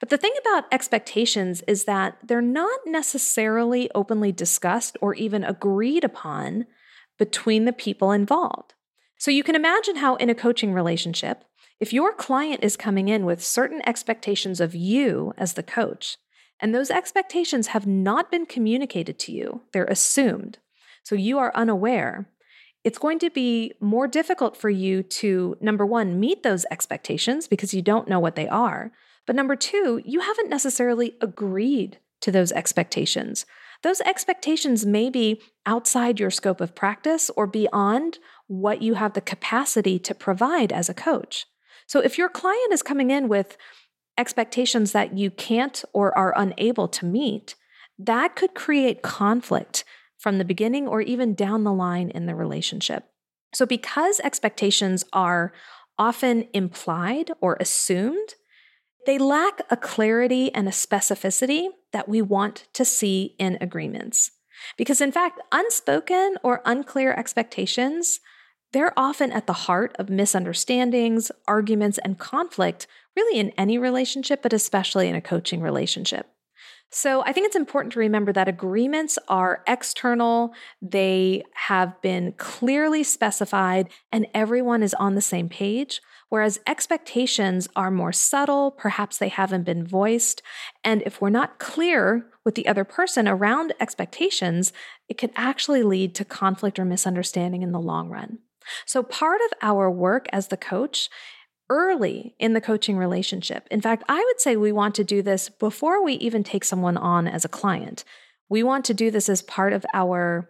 But 0.00 0.10
the 0.10 0.18
thing 0.18 0.34
about 0.40 0.66
expectations 0.70 1.62
is 1.66 1.84
that 1.84 2.18
they're 2.22 2.42
not 2.42 2.80
necessarily 2.86 3.90
openly 3.94 4.32
discussed 4.32 4.96
or 5.00 5.14
even 5.14 5.44
agreed 5.44 6.04
upon 6.04 6.66
between 7.18 7.64
the 7.64 7.72
people 7.72 8.12
involved. 8.12 8.74
So 9.16 9.30
you 9.30 9.42
can 9.42 9.56
imagine 9.56 9.96
how, 9.96 10.14
in 10.16 10.30
a 10.30 10.34
coaching 10.34 10.72
relationship, 10.72 11.42
if 11.80 11.92
your 11.92 12.12
client 12.12 12.62
is 12.62 12.76
coming 12.76 13.08
in 13.08 13.24
with 13.24 13.44
certain 13.44 13.80
expectations 13.86 14.60
of 14.60 14.74
you 14.74 15.32
as 15.36 15.54
the 15.54 15.62
coach, 15.62 16.16
and 16.60 16.74
those 16.74 16.90
expectations 16.90 17.68
have 17.68 17.86
not 17.86 18.30
been 18.30 18.46
communicated 18.46 19.18
to 19.20 19.32
you, 19.32 19.62
they're 19.72 19.84
assumed. 19.84 20.58
So 21.04 21.14
you 21.14 21.38
are 21.38 21.52
unaware 21.54 22.28
it's 22.84 22.98
going 22.98 23.18
to 23.18 23.30
be 23.30 23.74
more 23.80 24.06
difficult 24.06 24.56
for 24.56 24.70
you 24.70 25.02
to, 25.02 25.56
number 25.60 25.84
one, 25.84 26.20
meet 26.20 26.42
those 26.42 26.64
expectations 26.70 27.48
because 27.48 27.74
you 27.74 27.82
don't 27.82 28.08
know 28.08 28.20
what 28.20 28.36
they 28.36 28.48
are. 28.48 28.92
But 29.26 29.36
number 29.36 29.56
two, 29.56 30.00
you 30.04 30.20
haven't 30.20 30.48
necessarily 30.48 31.16
agreed 31.20 31.98
to 32.20 32.32
those 32.32 32.52
expectations. 32.52 33.46
Those 33.82 34.00
expectations 34.00 34.86
may 34.86 35.10
be 35.10 35.40
outside 35.66 36.18
your 36.18 36.30
scope 36.30 36.60
of 36.60 36.74
practice 36.74 37.30
or 37.36 37.46
beyond 37.46 38.18
what 38.46 38.80
you 38.80 38.94
have 38.94 39.12
the 39.12 39.20
capacity 39.20 39.98
to 39.98 40.14
provide 40.14 40.72
as 40.72 40.88
a 40.88 40.94
coach. 40.94 41.46
So 41.88 42.00
if 42.00 42.16
your 42.16 42.28
client 42.28 42.72
is 42.72 42.82
coming 42.82 43.10
in 43.10 43.28
with 43.28 43.56
expectations 44.16 44.92
that 44.92 45.16
you 45.16 45.30
can't 45.30 45.84
or 45.92 46.16
are 46.16 46.34
unable 46.36 46.86
to 46.88 47.06
meet, 47.06 47.56
that 47.98 48.36
could 48.36 48.54
create 48.54 49.02
conflict 49.02 49.84
from 50.18 50.38
the 50.38 50.44
beginning 50.44 50.86
or 50.86 51.00
even 51.00 51.34
down 51.34 51.64
the 51.64 51.72
line 51.72 52.10
in 52.10 52.26
the 52.26 52.34
relationship. 52.34 53.04
So, 53.54 53.64
because 53.64 54.20
expectations 54.20 55.04
are 55.12 55.52
often 55.98 56.46
implied 56.52 57.30
or 57.40 57.56
assumed, 57.58 58.34
they 59.06 59.16
lack 59.16 59.62
a 59.70 59.76
clarity 59.76 60.54
and 60.54 60.68
a 60.68 60.72
specificity 60.72 61.68
that 61.92 62.08
we 62.08 62.20
want 62.20 62.68
to 62.74 62.84
see 62.84 63.34
in 63.38 63.56
agreements. 63.60 64.32
Because, 64.76 65.00
in 65.00 65.12
fact, 65.12 65.40
unspoken 65.50 66.36
or 66.42 66.60
unclear 66.66 67.12
expectations, 67.12 68.20
they're 68.72 68.98
often 68.98 69.32
at 69.32 69.46
the 69.46 69.52
heart 69.52 69.94
of 69.98 70.10
misunderstandings, 70.10 71.30
arguments, 71.46 71.98
and 71.98 72.18
conflict, 72.18 72.86
really 73.16 73.38
in 73.38 73.50
any 73.58 73.78
relationship, 73.78 74.42
but 74.42 74.52
especially 74.52 75.08
in 75.08 75.14
a 75.14 75.20
coaching 75.20 75.60
relationship. 75.60 76.28
So 76.90 77.22
I 77.22 77.32
think 77.32 77.46
it's 77.46 77.56
important 77.56 77.92
to 77.92 77.98
remember 77.98 78.32
that 78.32 78.48
agreements 78.48 79.18
are 79.28 79.62
external, 79.66 80.54
they 80.80 81.44
have 81.52 82.00
been 82.00 82.32
clearly 82.38 83.04
specified, 83.04 83.90
and 84.10 84.26
everyone 84.32 84.82
is 84.82 84.94
on 84.94 85.14
the 85.14 85.20
same 85.20 85.50
page. 85.50 86.00
Whereas 86.30 86.60
expectations 86.66 87.68
are 87.74 87.90
more 87.90 88.12
subtle, 88.12 88.70
perhaps 88.70 89.18
they 89.18 89.28
haven't 89.28 89.64
been 89.64 89.86
voiced. 89.86 90.42
And 90.84 91.02
if 91.06 91.20
we're 91.20 91.30
not 91.30 91.58
clear 91.58 92.26
with 92.44 92.54
the 92.54 92.66
other 92.66 92.84
person 92.84 93.26
around 93.26 93.74
expectations, 93.80 94.72
it 95.08 95.16
could 95.18 95.30
actually 95.36 95.82
lead 95.82 96.14
to 96.16 96.24
conflict 96.24 96.78
or 96.78 96.84
misunderstanding 96.84 97.62
in 97.62 97.72
the 97.72 97.80
long 97.80 98.08
run. 98.10 98.38
So, 98.86 99.02
part 99.02 99.40
of 99.46 99.58
our 99.62 99.90
work 99.90 100.26
as 100.32 100.48
the 100.48 100.56
coach 100.56 101.08
early 101.70 102.34
in 102.38 102.54
the 102.54 102.60
coaching 102.60 102.96
relationship. 102.96 103.68
In 103.70 103.80
fact, 103.80 104.02
I 104.08 104.22
would 104.24 104.40
say 104.40 104.56
we 104.56 104.72
want 104.72 104.94
to 104.96 105.04
do 105.04 105.22
this 105.22 105.48
before 105.48 106.02
we 106.02 106.14
even 106.14 106.42
take 106.42 106.64
someone 106.64 106.96
on 106.96 107.28
as 107.28 107.44
a 107.44 107.48
client. 107.48 108.04
We 108.48 108.62
want 108.62 108.84
to 108.86 108.94
do 108.94 109.10
this 109.10 109.28
as 109.28 109.42
part 109.42 109.72
of 109.72 109.84
our 109.92 110.48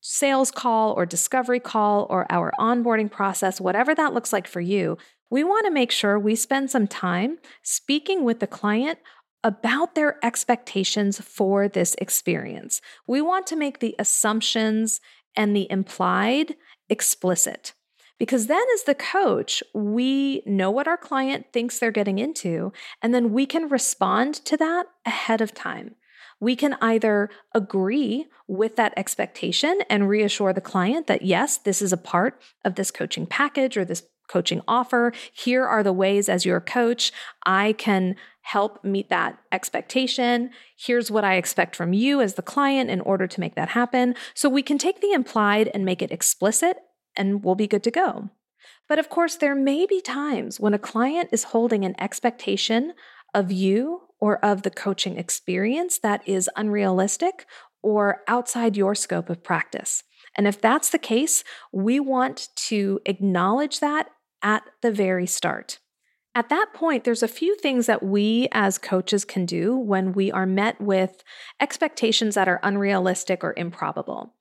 sales 0.00 0.50
call 0.50 0.92
or 0.92 1.06
discovery 1.06 1.60
call 1.60 2.06
or 2.10 2.30
our 2.30 2.52
onboarding 2.58 3.10
process, 3.10 3.60
whatever 3.60 3.94
that 3.94 4.12
looks 4.12 4.32
like 4.32 4.46
for 4.46 4.60
you. 4.60 4.98
We 5.30 5.42
want 5.42 5.64
to 5.64 5.72
make 5.72 5.90
sure 5.90 6.18
we 6.18 6.36
spend 6.36 6.70
some 6.70 6.86
time 6.86 7.38
speaking 7.62 8.22
with 8.22 8.40
the 8.40 8.46
client 8.46 8.98
about 9.42 9.94
their 9.94 10.22
expectations 10.24 11.20
for 11.20 11.68
this 11.68 11.94
experience. 11.98 12.82
We 13.06 13.22
want 13.22 13.46
to 13.48 13.56
make 13.56 13.78
the 13.78 13.94
assumptions 13.98 15.00
and 15.34 15.56
the 15.56 15.70
implied 15.70 16.54
explicit. 16.88 17.72
Because 18.18 18.46
then, 18.46 18.62
as 18.74 18.84
the 18.84 18.94
coach, 18.94 19.62
we 19.74 20.42
know 20.46 20.70
what 20.70 20.86
our 20.86 20.96
client 20.96 21.46
thinks 21.52 21.78
they're 21.78 21.90
getting 21.90 22.18
into, 22.18 22.72
and 23.02 23.12
then 23.12 23.32
we 23.32 23.44
can 23.44 23.68
respond 23.68 24.34
to 24.46 24.56
that 24.56 24.86
ahead 25.04 25.40
of 25.40 25.52
time. 25.52 25.96
We 26.40 26.56
can 26.56 26.76
either 26.80 27.30
agree 27.54 28.26
with 28.46 28.76
that 28.76 28.94
expectation 28.96 29.80
and 29.90 30.08
reassure 30.08 30.52
the 30.52 30.60
client 30.60 31.06
that, 31.06 31.22
yes, 31.22 31.56
this 31.56 31.82
is 31.82 31.92
a 31.92 31.96
part 31.96 32.40
of 32.64 32.76
this 32.76 32.90
coaching 32.90 33.26
package 33.26 33.76
or 33.76 33.84
this 33.84 34.04
coaching 34.28 34.62
offer. 34.68 35.12
Here 35.32 35.64
are 35.64 35.82
the 35.82 35.92
ways, 35.92 36.28
as 36.28 36.44
your 36.44 36.60
coach, 36.60 37.12
I 37.44 37.72
can 37.72 38.16
help 38.44 38.84
meet 38.84 39.08
that 39.08 39.38
expectation. 39.50 40.50
Here's 40.76 41.10
what 41.10 41.24
I 41.24 41.36
expect 41.36 41.74
from 41.74 41.94
you 41.94 42.20
as 42.20 42.34
the 42.34 42.42
client 42.42 42.90
in 42.90 43.00
order 43.00 43.26
to 43.26 43.40
make 43.40 43.54
that 43.54 43.70
happen. 43.70 44.14
So 44.34 44.50
we 44.50 44.62
can 44.62 44.76
take 44.76 45.00
the 45.00 45.12
implied 45.12 45.70
and 45.72 45.82
make 45.82 46.02
it 46.02 46.12
explicit, 46.12 46.76
and 47.16 47.42
we'll 47.42 47.54
be 47.54 47.66
good 47.66 47.82
to 47.84 47.90
go. 47.90 48.28
But 48.86 48.98
of 48.98 49.08
course, 49.08 49.36
there 49.36 49.54
may 49.54 49.86
be 49.86 50.02
times 50.02 50.60
when 50.60 50.74
a 50.74 50.78
client 50.78 51.30
is 51.32 51.44
holding 51.44 51.86
an 51.86 51.94
expectation 51.98 52.92
of 53.32 53.50
you 53.50 54.02
or 54.20 54.44
of 54.44 54.62
the 54.62 54.70
coaching 54.70 55.16
experience 55.16 55.98
that 55.98 56.26
is 56.28 56.50
unrealistic 56.54 57.46
or 57.82 58.20
outside 58.28 58.76
your 58.76 58.94
scope 58.94 59.30
of 59.30 59.42
practice. 59.42 60.02
And 60.36 60.46
if 60.46 60.60
that's 60.60 60.90
the 60.90 60.98
case, 60.98 61.44
we 61.72 61.98
want 61.98 62.48
to 62.56 63.00
acknowledge 63.06 63.80
that 63.80 64.10
at 64.42 64.64
the 64.82 64.92
very 64.92 65.26
start. 65.26 65.78
At 66.36 66.48
that 66.48 66.72
point, 66.74 67.04
there's 67.04 67.22
a 67.22 67.28
few 67.28 67.56
things 67.56 67.86
that 67.86 68.02
we 68.02 68.48
as 68.50 68.76
coaches 68.76 69.24
can 69.24 69.46
do 69.46 69.76
when 69.76 70.12
we 70.12 70.32
are 70.32 70.46
met 70.46 70.80
with 70.80 71.22
expectations 71.60 72.34
that 72.34 72.48
are 72.48 72.58
unrealistic 72.62 73.44
or 73.44 73.54
improbable. 73.56 74.34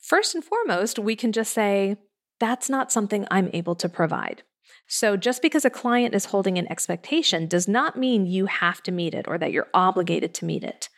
First 0.00 0.34
and 0.34 0.44
foremost, 0.44 0.98
we 0.98 1.14
can 1.14 1.30
just 1.30 1.54
say, 1.54 1.96
that's 2.40 2.68
not 2.68 2.90
something 2.90 3.26
I'm 3.30 3.48
able 3.52 3.76
to 3.76 3.88
provide. 3.88 4.42
So, 4.86 5.16
just 5.16 5.40
because 5.40 5.64
a 5.64 5.70
client 5.70 6.14
is 6.14 6.26
holding 6.26 6.58
an 6.58 6.70
expectation 6.70 7.46
does 7.46 7.68
not 7.68 7.96
mean 7.96 8.26
you 8.26 8.46
have 8.46 8.82
to 8.82 8.92
meet 8.92 9.14
it 9.14 9.26
or 9.28 9.38
that 9.38 9.52
you're 9.52 9.70
obligated 9.72 10.34
to 10.34 10.44
meet 10.44 10.62
it. 10.62 10.88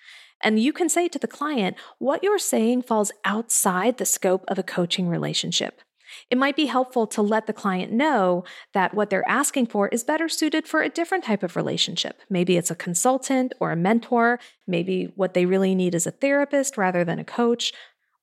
And 0.43 0.59
you 0.59 0.73
can 0.73 0.89
say 0.89 1.09
to 1.09 1.19
the 1.19 1.29
client, 1.29 1.77
what 1.99 2.23
you're 2.23 2.39
saying 2.39 2.83
falls 2.83 3.13
outside 3.25 3.99
the 3.99 4.05
scope 4.05 4.45
of 4.49 4.59
a 4.59 4.63
coaching 4.63 5.09
relationship. 5.09 5.83
It 6.31 6.39
might 6.39 6.57
be 6.57 6.67
helpful 6.67 7.07
to 7.09 7.23
let 7.23 7.47
the 7.47 7.53
client 7.53 7.93
know 7.93 8.45
that 8.75 8.95
what 8.95 9.11
they're 9.11 9.29
asking 9.29 9.67
for 9.67 9.89
is 9.89 10.05
better 10.05 10.29
suited 10.29 10.67
for 10.67 10.83
a 10.83 10.89
different 10.89 11.25
type 11.25 11.43
of 11.43 11.57
relationship. 11.57 12.21
Maybe 12.31 12.57
it's 12.57 12.71
a 12.71 12.75
consultant 12.75 13.53
or 13.61 13.71
a 13.71 13.77
mentor. 13.77 14.39
Maybe 14.67 15.13
what 15.17 15.35
they 15.35 15.47
really 15.47 15.75
need 15.75 15.95
is 15.95 16.07
a 16.07 16.11
therapist 16.11 16.77
rather 16.77 17.05
than 17.05 17.19
a 17.19 17.25
coach. 17.25 17.73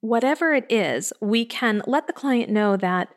Whatever 0.02 0.54
it 0.54 0.66
is, 0.70 1.14
we 1.22 1.46
can 1.46 1.82
let 1.88 2.08
the 2.08 2.14
client 2.14 2.50
know 2.50 2.76
that 2.78 3.10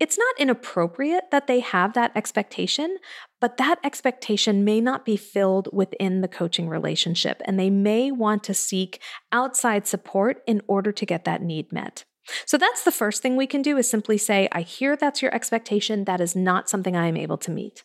it's 0.00 0.18
not 0.18 0.40
inappropriate 0.40 1.30
that 1.30 1.46
they 1.46 1.60
have 1.60 1.92
that 1.92 2.10
expectation, 2.16 2.98
but 3.40 3.58
that 3.58 3.78
expectation 3.84 4.64
may 4.64 4.80
not 4.80 5.04
be 5.04 5.16
filled 5.16 5.68
within 5.72 6.20
the 6.20 6.28
coaching 6.28 6.68
relationship, 6.68 7.40
and 7.44 7.58
they 7.58 7.70
may 7.70 8.10
want 8.10 8.42
to 8.44 8.54
seek 8.54 9.00
outside 9.30 9.86
support 9.86 10.42
in 10.46 10.62
order 10.66 10.90
to 10.90 11.06
get 11.06 11.24
that 11.24 11.42
need 11.42 11.72
met. 11.72 12.04
So 12.46 12.56
that's 12.56 12.84
the 12.84 12.92
first 12.92 13.22
thing 13.22 13.36
we 13.36 13.46
can 13.46 13.62
do 13.62 13.76
is 13.76 13.88
simply 13.88 14.18
say, 14.18 14.48
I 14.52 14.62
hear 14.62 14.96
that's 14.96 15.22
your 15.22 15.34
expectation. 15.34 16.04
That 16.04 16.20
is 16.20 16.34
not 16.34 16.68
something 16.68 16.96
I 16.96 17.06
am 17.06 17.16
able 17.16 17.38
to 17.38 17.50
meet. 17.50 17.84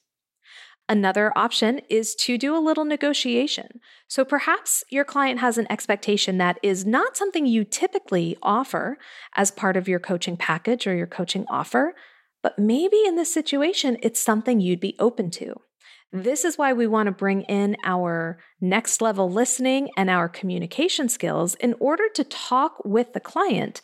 Another 0.88 1.32
option 1.38 1.82
is 1.88 2.16
to 2.16 2.36
do 2.36 2.58
a 2.58 2.58
little 2.58 2.84
negotiation. 2.84 3.80
So 4.08 4.26
perhaps 4.26 4.84
your 4.90 5.06
client 5.06 5.40
has 5.40 5.60
an 5.60 5.68
expectation 5.70 6.40
that 6.40 6.58
is 6.64 6.84
not 6.84 7.16
something 7.16 7.46
you 7.46 7.64
typically 7.64 8.36
offer 8.42 8.98
as 9.36 9.52
part 9.52 9.78
of 9.78 9.88
your 9.88 10.00
coaching 10.00 10.36
package 10.36 10.88
or 10.88 10.96
your 10.96 11.06
coaching 11.06 11.46
offer, 11.48 11.94
but 12.42 12.58
maybe 12.58 12.98
in 13.06 13.18
this 13.18 13.32
situation, 13.32 13.98
it's 14.02 14.20
something 14.20 14.60
you'd 14.60 14.80
be 14.80 14.96
open 14.98 15.30
to. 15.32 15.56
This 16.12 16.44
is 16.44 16.58
why 16.58 16.74
we 16.74 16.88
want 16.88 17.06
to 17.06 17.12
bring 17.12 17.44
in 17.44 17.78
our 17.84 18.40
next 18.60 19.00
level 19.00 19.30
listening 19.30 19.92
and 19.96 20.10
our 20.10 20.28
communication 20.28 21.08
skills 21.08 21.54
in 21.56 21.76
order 21.80 22.06
to 22.16 22.24
talk 22.24 22.84
with 22.84 23.14
the 23.14 23.20
client 23.20 23.82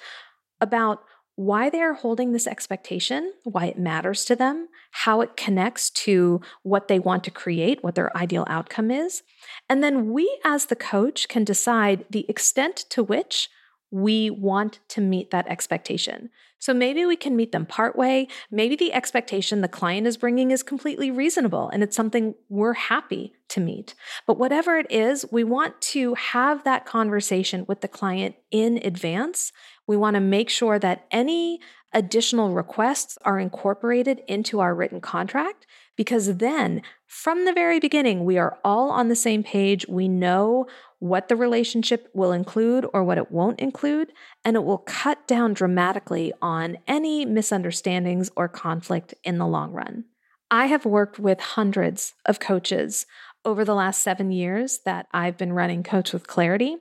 about 0.65 1.03
why 1.35 1.69
they 1.69 1.81
are 1.81 1.93
holding 1.93 2.31
this 2.31 2.47
expectation, 2.47 3.33
why 3.43 3.65
it 3.65 3.77
matters 3.77 4.23
to 4.25 4.35
them, 4.35 4.67
how 4.91 5.21
it 5.21 5.35
connects 5.35 5.89
to 5.89 6.41
what 6.63 6.87
they 6.87 6.97
want 6.97 7.23
to 7.25 7.31
create, 7.31 7.83
what 7.83 7.95
their 7.95 8.15
ideal 8.17 8.45
outcome 8.49 8.89
is. 8.89 9.21
And 9.69 9.83
then 9.83 10.11
we, 10.11 10.39
as 10.45 10.67
the 10.67 10.75
coach, 10.75 11.27
can 11.27 11.43
decide 11.43 12.05
the 12.09 12.25
extent 12.29 12.85
to 12.89 13.03
which 13.03 13.49
we 13.91 14.29
want 14.29 14.79
to 14.89 15.01
meet 15.01 15.31
that 15.31 15.47
expectation. 15.47 16.29
So 16.59 16.73
maybe 16.73 17.05
we 17.05 17.15
can 17.15 17.35
meet 17.35 17.51
them 17.51 17.65
partway. 17.65 18.27
Maybe 18.49 18.75
the 18.75 18.93
expectation 18.93 19.61
the 19.61 19.67
client 19.67 20.07
is 20.07 20.17
bringing 20.17 20.51
is 20.51 20.63
completely 20.63 21.11
reasonable 21.11 21.69
and 21.69 21.83
it's 21.83 21.95
something 21.95 22.33
we're 22.49 22.73
happy 22.73 23.33
to 23.49 23.59
meet. 23.59 23.93
But 24.25 24.39
whatever 24.39 24.77
it 24.77 24.89
is, 24.89 25.25
we 25.31 25.43
want 25.43 25.79
to 25.81 26.15
have 26.15 26.63
that 26.63 26.85
conversation 26.85 27.65
with 27.67 27.81
the 27.81 27.87
client 27.87 28.35
in 28.51 28.79
advance 28.83 29.51
we 29.87 29.97
want 29.97 30.15
to 30.15 30.19
make 30.19 30.49
sure 30.49 30.79
that 30.79 31.05
any 31.11 31.59
additional 31.93 32.51
requests 32.53 33.17
are 33.23 33.39
incorporated 33.39 34.21
into 34.27 34.59
our 34.59 34.75
written 34.75 34.99
contract 34.99 35.65
because 35.95 36.37
then 36.37 36.81
from 37.07 37.45
the 37.45 37.53
very 37.53 37.79
beginning, 37.79 38.25
we 38.25 38.37
are 38.37 38.57
all 38.63 38.91
on 38.91 39.07
the 39.07 39.15
same 39.15 39.43
page. 39.43 39.87
We 39.87 40.07
know 40.07 40.67
what 40.99 41.29
the 41.29 41.35
relationship 41.35 42.09
will 42.13 42.33
include 42.33 42.85
or 42.93 43.03
what 43.03 43.17
it 43.17 43.31
won't 43.31 43.59
include, 43.59 44.11
and 44.43 44.57
it 44.57 44.63
will 44.63 44.79
cut 44.79 45.25
down 45.27 45.53
dramatically 45.53 46.33
on 46.41 46.77
any 46.87 47.25
misunderstandings 47.25 48.29
or 48.35 48.49
conflict 48.49 49.13
in 49.23 49.37
the 49.37 49.47
long 49.47 49.71
run. 49.71 50.05
I 50.51 50.65
have 50.65 50.85
worked 50.85 51.19
with 51.19 51.39
hundreds 51.39 52.13
of 52.25 52.39
coaches 52.39 53.05
over 53.45 53.63
the 53.63 53.75
last 53.75 54.01
seven 54.01 54.31
years 54.31 54.79
that 54.85 55.07
I've 55.13 55.37
been 55.37 55.53
running 55.53 55.83
Coach 55.83 56.11
with 56.11 56.27
Clarity. 56.27 56.77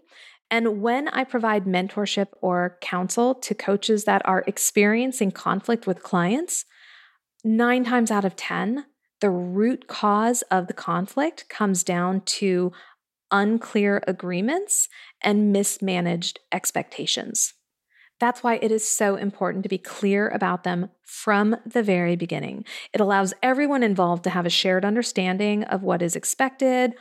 And 0.54 0.80
when 0.80 1.08
I 1.08 1.24
provide 1.24 1.64
mentorship 1.64 2.28
or 2.40 2.78
counsel 2.80 3.34
to 3.34 3.56
coaches 3.56 4.04
that 4.04 4.22
are 4.24 4.44
experiencing 4.46 5.32
conflict 5.32 5.84
with 5.84 6.04
clients, 6.04 6.64
nine 7.42 7.82
times 7.82 8.12
out 8.12 8.24
of 8.24 8.36
10, 8.36 8.84
the 9.20 9.30
root 9.30 9.88
cause 9.88 10.42
of 10.52 10.68
the 10.68 10.72
conflict 10.72 11.48
comes 11.48 11.82
down 11.82 12.20
to 12.20 12.70
unclear 13.32 14.00
agreements 14.06 14.88
and 15.20 15.52
mismanaged 15.52 16.38
expectations. 16.52 17.54
That's 18.20 18.44
why 18.44 18.60
it 18.62 18.70
is 18.70 18.88
so 18.88 19.16
important 19.16 19.64
to 19.64 19.68
be 19.68 19.76
clear 19.76 20.28
about 20.28 20.62
them 20.62 20.90
from 21.02 21.56
the 21.66 21.82
very 21.82 22.14
beginning. 22.14 22.64
It 22.92 23.00
allows 23.00 23.34
everyone 23.42 23.82
involved 23.82 24.22
to 24.22 24.30
have 24.30 24.46
a 24.46 24.50
shared 24.50 24.84
understanding 24.84 25.64
of 25.64 25.82
what 25.82 26.00
is 26.00 26.14
expected. 26.14 26.94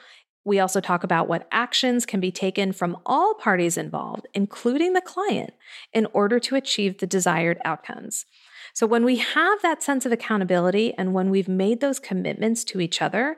We 0.45 0.59
also 0.59 0.81
talk 0.81 1.03
about 1.03 1.27
what 1.27 1.47
actions 1.51 2.05
can 2.05 2.19
be 2.19 2.31
taken 2.31 2.73
from 2.73 2.97
all 3.05 3.33
parties 3.33 3.77
involved, 3.77 4.27
including 4.33 4.93
the 4.93 5.01
client, 5.01 5.53
in 5.93 6.05
order 6.07 6.39
to 6.39 6.55
achieve 6.55 6.97
the 6.97 7.07
desired 7.07 7.59
outcomes. 7.63 8.25
So, 8.73 8.85
when 8.85 9.05
we 9.05 9.17
have 9.17 9.61
that 9.61 9.83
sense 9.83 10.05
of 10.05 10.11
accountability 10.11 10.93
and 10.97 11.13
when 11.13 11.29
we've 11.29 11.47
made 11.47 11.79
those 11.79 11.99
commitments 11.99 12.63
to 12.65 12.81
each 12.81 13.01
other, 13.01 13.37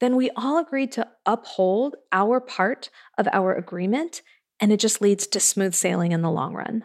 then 0.00 0.16
we 0.16 0.30
all 0.36 0.58
agreed 0.58 0.92
to 0.92 1.08
uphold 1.24 1.96
our 2.12 2.40
part 2.40 2.90
of 3.18 3.28
our 3.32 3.54
agreement, 3.54 4.22
and 4.60 4.72
it 4.72 4.80
just 4.80 5.00
leads 5.00 5.26
to 5.26 5.40
smooth 5.40 5.74
sailing 5.74 6.12
in 6.12 6.22
the 6.22 6.30
long 6.30 6.54
run. 6.54 6.84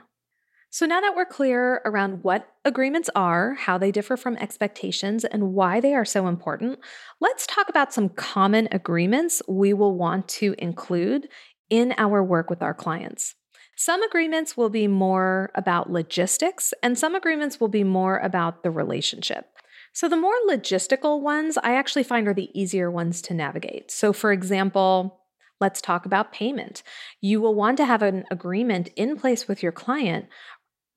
So, 0.73 0.85
now 0.85 1.01
that 1.01 1.17
we're 1.17 1.25
clear 1.25 1.81
around 1.83 2.23
what 2.23 2.47
agreements 2.63 3.09
are, 3.13 3.55
how 3.55 3.77
they 3.77 3.91
differ 3.91 4.15
from 4.15 4.37
expectations, 4.37 5.25
and 5.25 5.53
why 5.53 5.81
they 5.81 5.93
are 5.93 6.05
so 6.05 6.29
important, 6.29 6.79
let's 7.19 7.45
talk 7.45 7.67
about 7.67 7.93
some 7.93 8.07
common 8.07 8.69
agreements 8.71 9.41
we 9.49 9.73
will 9.73 9.97
want 9.97 10.29
to 10.29 10.55
include 10.57 11.27
in 11.69 11.93
our 11.97 12.23
work 12.23 12.49
with 12.49 12.61
our 12.61 12.73
clients. 12.73 13.35
Some 13.75 14.01
agreements 14.01 14.55
will 14.55 14.69
be 14.69 14.87
more 14.87 15.51
about 15.55 15.91
logistics, 15.91 16.73
and 16.81 16.97
some 16.97 17.15
agreements 17.15 17.59
will 17.59 17.67
be 17.67 17.83
more 17.83 18.19
about 18.19 18.63
the 18.63 18.71
relationship. 18.71 19.47
So, 19.91 20.07
the 20.07 20.15
more 20.15 20.35
logistical 20.47 21.19
ones 21.21 21.57
I 21.57 21.75
actually 21.75 22.03
find 22.03 22.29
are 22.29 22.33
the 22.33 22.49
easier 22.57 22.89
ones 22.89 23.21
to 23.23 23.33
navigate. 23.33 23.91
So, 23.91 24.13
for 24.13 24.31
example, 24.31 25.19
let's 25.59 25.81
talk 25.81 26.05
about 26.05 26.33
payment. 26.33 26.81
You 27.21 27.39
will 27.39 27.55
want 27.55 27.77
to 27.77 27.85
have 27.85 28.01
an 28.01 28.25
agreement 28.31 28.89
in 28.95 29.15
place 29.15 29.47
with 29.47 29.61
your 29.61 29.71
client 29.71 30.27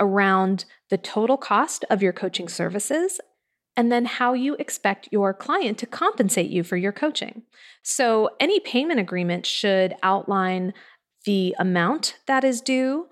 around 0.00 0.64
the 0.90 0.98
total 0.98 1.36
cost 1.36 1.84
of 1.90 2.02
your 2.02 2.12
coaching 2.12 2.48
services 2.48 3.20
and 3.76 3.90
then 3.90 4.04
how 4.04 4.32
you 4.32 4.54
expect 4.56 5.08
your 5.10 5.34
client 5.34 5.78
to 5.78 5.86
compensate 5.86 6.50
you 6.50 6.62
for 6.62 6.76
your 6.76 6.92
coaching. 6.92 7.42
So, 7.82 8.30
any 8.38 8.60
payment 8.60 9.00
agreement 9.00 9.46
should 9.46 9.94
outline 10.02 10.72
the 11.24 11.54
amount 11.58 12.18
that 12.26 12.44
is 12.44 12.60
due. 12.60 13.08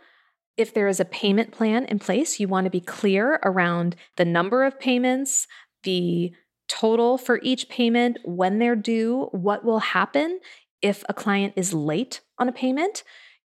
If 0.56 0.72
there 0.74 0.88
is 0.88 1.00
a 1.00 1.04
payment 1.04 1.50
plan 1.50 1.86
in 1.86 1.98
place, 1.98 2.38
you 2.38 2.46
want 2.46 2.66
to 2.66 2.70
be 2.70 2.80
clear 2.80 3.40
around 3.44 3.96
the 4.16 4.24
number 4.24 4.64
of 4.64 4.78
payments, 4.78 5.46
the 5.82 6.32
total 6.68 7.18
for 7.18 7.40
each 7.42 7.68
payment, 7.68 8.18
when 8.24 8.58
they're 8.58 8.76
due, 8.76 9.28
what 9.32 9.64
will 9.64 9.80
happen 9.80 10.40
if 10.80 11.04
a 11.08 11.14
client 11.14 11.54
is 11.56 11.72
late 11.72 12.20
on 12.38 12.48
a 12.48 12.52
payment. 12.52 13.02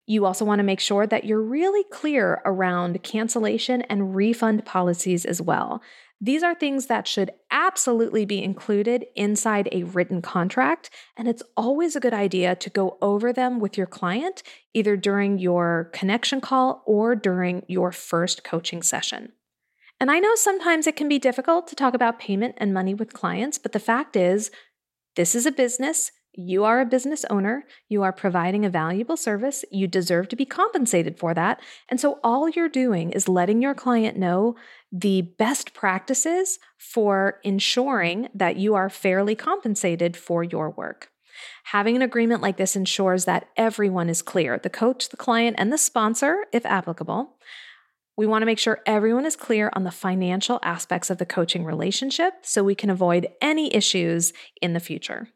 You 0.08 0.26
also 0.26 0.46
want 0.46 0.60
to 0.60 0.64
make 0.64 0.80
sure 0.80 1.06
that 1.06 1.26
you're 1.26 1.42
really 1.42 1.84
clear 1.92 2.42
around 2.46 3.04
cancellation 3.04 3.82
and 3.84 4.16
refund 4.16 4.66
policies 4.66 5.26
as 5.26 5.42
well. 5.42 5.82
These 6.20 6.42
are 6.42 6.56
things 6.56 6.88
that 6.88 7.08
should 7.08 7.32
absolutely 7.52 8.26
be 8.26 8.42
included 8.42 9.06
inside 9.16 9.70
a 9.72 9.84
written 9.84 10.22
contract, 10.22 10.90
and 11.16 11.28
it's 11.28 11.44
always 11.56 11.96
a 11.96 12.00
good 12.00 12.14
idea 12.14 12.56
to 12.56 12.70
go 12.70 12.98
over 13.02 13.32
them 13.32 13.60
with 13.60 13.78
your 13.78 13.86
client 13.86 14.42
either 14.74 14.98
during 14.98 15.38
your 15.38 15.92
connection 15.94 16.42
call 16.42 16.84
or 16.88 17.14
during 17.14 17.64
your 17.68 17.92
first 17.92 18.44
coaching 18.44 18.82
session. 18.82 19.34
And 20.00 20.10
I 20.10 20.20
know 20.20 20.36
sometimes 20.36 20.88
it 20.88 20.96
can 20.96 21.10
be 21.10 21.20
difficult 21.20 21.68
to 21.68 21.76
talk 21.76 21.94
about 21.94 22.20
payment 22.20 22.56
and 22.58 22.74
money 22.74 22.94
with 22.94 23.14
clients, 23.14 23.58
but 23.58 23.74
the 23.74 23.80
fact 23.80 24.16
is, 24.16 24.52
this 25.16 25.36
is 25.36 25.46
a 25.46 25.52
business. 25.52 26.12
You 26.40 26.66
are 26.66 26.80
a 26.80 26.86
business 26.86 27.26
owner. 27.32 27.66
You 27.90 28.04
are 28.04 28.14
providing 28.14 28.64
a 28.64 28.70
valuable 28.70 29.18
service. 29.18 29.66
You 29.72 29.88
deserve 29.88 30.30
to 30.30 30.36
be 30.36 30.46
compensated 30.46 31.18
for 31.18 31.34
that. 31.34 31.60
And 31.90 32.00
so 32.00 32.20
all 32.24 32.48
you're 32.48 32.70
doing 32.70 33.10
is 33.10 33.28
letting 33.28 33.60
your 33.60 33.74
client 33.74 34.18
know 34.18 34.56
the 34.92 35.24
best 35.24 35.74
practices 35.74 36.60
for 36.78 37.40
ensuring 37.44 38.30
that 38.36 38.56
you 38.56 38.76
are 38.76 38.88
fairly 38.88 39.34
compensated 39.34 40.16
for 40.16 40.44
your 40.44 40.70
work. 40.70 41.10
Having 41.64 41.96
an 41.96 42.02
agreement 42.04 42.44
like 42.44 42.58
this 42.58 42.76
ensures 42.76 43.26
that 43.26 43.50
everyone 43.58 44.08
is 44.08 44.22
clear 44.22 44.60
the 44.60 44.70
coach, 44.70 45.10
the 45.10 45.18
client, 45.18 45.56
and 45.58 45.74
the 45.74 45.78
sponsor, 45.80 46.46
if 46.54 46.68
applicable. 46.68 47.36
We 48.16 48.28
want 48.28 48.44
to 48.44 48.48
make 48.48 48.60
sure 48.60 48.82
everyone 48.86 49.26
is 49.26 49.36
clear 49.36 49.72
on 49.74 49.86
the 49.86 49.92
financial 49.92 50.60
aspects 50.62 51.10
of 51.10 51.18
the 51.18 51.26
coaching 51.26 51.66
relationship 51.66 52.34
so 52.44 52.64
we 52.64 52.76
can 52.76 52.92
avoid 52.92 53.28
any 53.42 53.74
issues 53.74 54.34
in 54.62 54.74
the 54.74 54.80
future. 54.80 55.30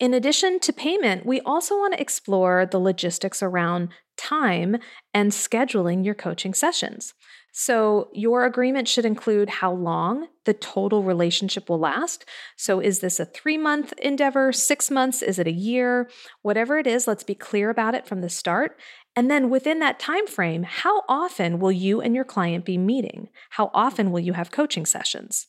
In 0.00 0.14
addition 0.14 0.58
to 0.60 0.72
payment, 0.72 1.26
we 1.26 1.42
also 1.42 1.76
want 1.76 1.92
to 1.92 2.00
explore 2.00 2.64
the 2.64 2.80
logistics 2.80 3.42
around 3.42 3.90
time 4.16 4.78
and 5.12 5.30
scheduling 5.30 6.06
your 6.06 6.14
coaching 6.14 6.54
sessions. 6.54 7.12
So, 7.52 8.08
your 8.14 8.46
agreement 8.46 8.88
should 8.88 9.04
include 9.04 9.50
how 9.50 9.72
long 9.72 10.28
the 10.46 10.54
total 10.54 11.02
relationship 11.02 11.68
will 11.68 11.80
last. 11.80 12.24
So, 12.56 12.80
is 12.80 13.00
this 13.00 13.20
a 13.20 13.26
three 13.26 13.58
month 13.58 13.92
endeavor, 13.98 14.52
six 14.52 14.90
months? 14.90 15.20
Is 15.20 15.38
it 15.38 15.46
a 15.46 15.52
year? 15.52 16.08
Whatever 16.40 16.78
it 16.78 16.86
is, 16.86 17.06
let's 17.06 17.24
be 17.24 17.34
clear 17.34 17.68
about 17.68 17.94
it 17.94 18.06
from 18.06 18.22
the 18.22 18.30
start. 18.30 18.80
And 19.14 19.30
then 19.30 19.50
within 19.50 19.80
that 19.80 19.98
time 19.98 20.26
frame, 20.26 20.62
how 20.62 21.02
often 21.08 21.58
will 21.58 21.72
you 21.72 22.00
and 22.00 22.14
your 22.14 22.24
client 22.24 22.64
be 22.64 22.78
meeting? 22.78 23.28
How 23.50 23.70
often 23.74 24.12
will 24.12 24.20
you 24.20 24.32
have 24.32 24.50
coaching 24.50 24.86
sessions? 24.86 25.48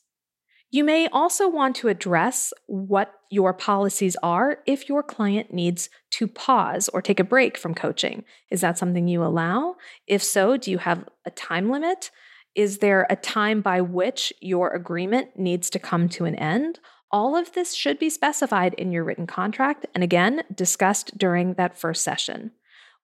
You 0.74 0.86
may 0.86 1.10
also 1.10 1.50
want 1.50 1.76
to 1.78 1.90
address 1.90 2.54
what 2.66 3.14
your 3.30 3.54
policies 3.54 4.16
are 4.24 4.60
if 4.66 4.88
your 4.88 5.04
client 5.04 5.54
needs 5.54 5.90
to 6.12 6.30
pause 6.30 6.88
or 6.90 7.02
take 7.02 7.20
a 7.20 7.26
break 7.26 7.58
from 7.58 7.76
coaching. 7.76 8.24
Is 8.50 8.62
that 8.62 8.78
something 8.78 9.10
you 9.10 9.22
allow? 9.22 9.76
If 10.08 10.24
so, 10.24 10.56
do 10.56 10.72
you 10.72 10.78
have 10.78 11.10
a 11.26 11.32
time 11.32 11.70
limit? 11.70 12.10
Is 12.56 12.78
there 12.78 13.06
a 13.10 13.18
time 13.18 13.60
by 13.60 13.82
which 13.82 14.32
your 14.40 14.70
agreement 14.70 15.38
needs 15.38 15.70
to 15.72 15.80
come 15.80 16.08
to 16.10 16.24
an 16.24 16.36
end? 16.36 16.80
All 17.12 17.36
of 17.36 17.52
this 17.52 17.74
should 17.74 18.00
be 18.00 18.10
specified 18.10 18.74
in 18.76 18.94
your 18.94 19.04
written 19.04 19.28
contract 19.28 19.86
and 19.94 20.06
again 20.06 20.44
discussed 20.56 21.18
during 21.18 21.56
that 21.56 21.78
first 21.78 22.02
session. 22.02 22.52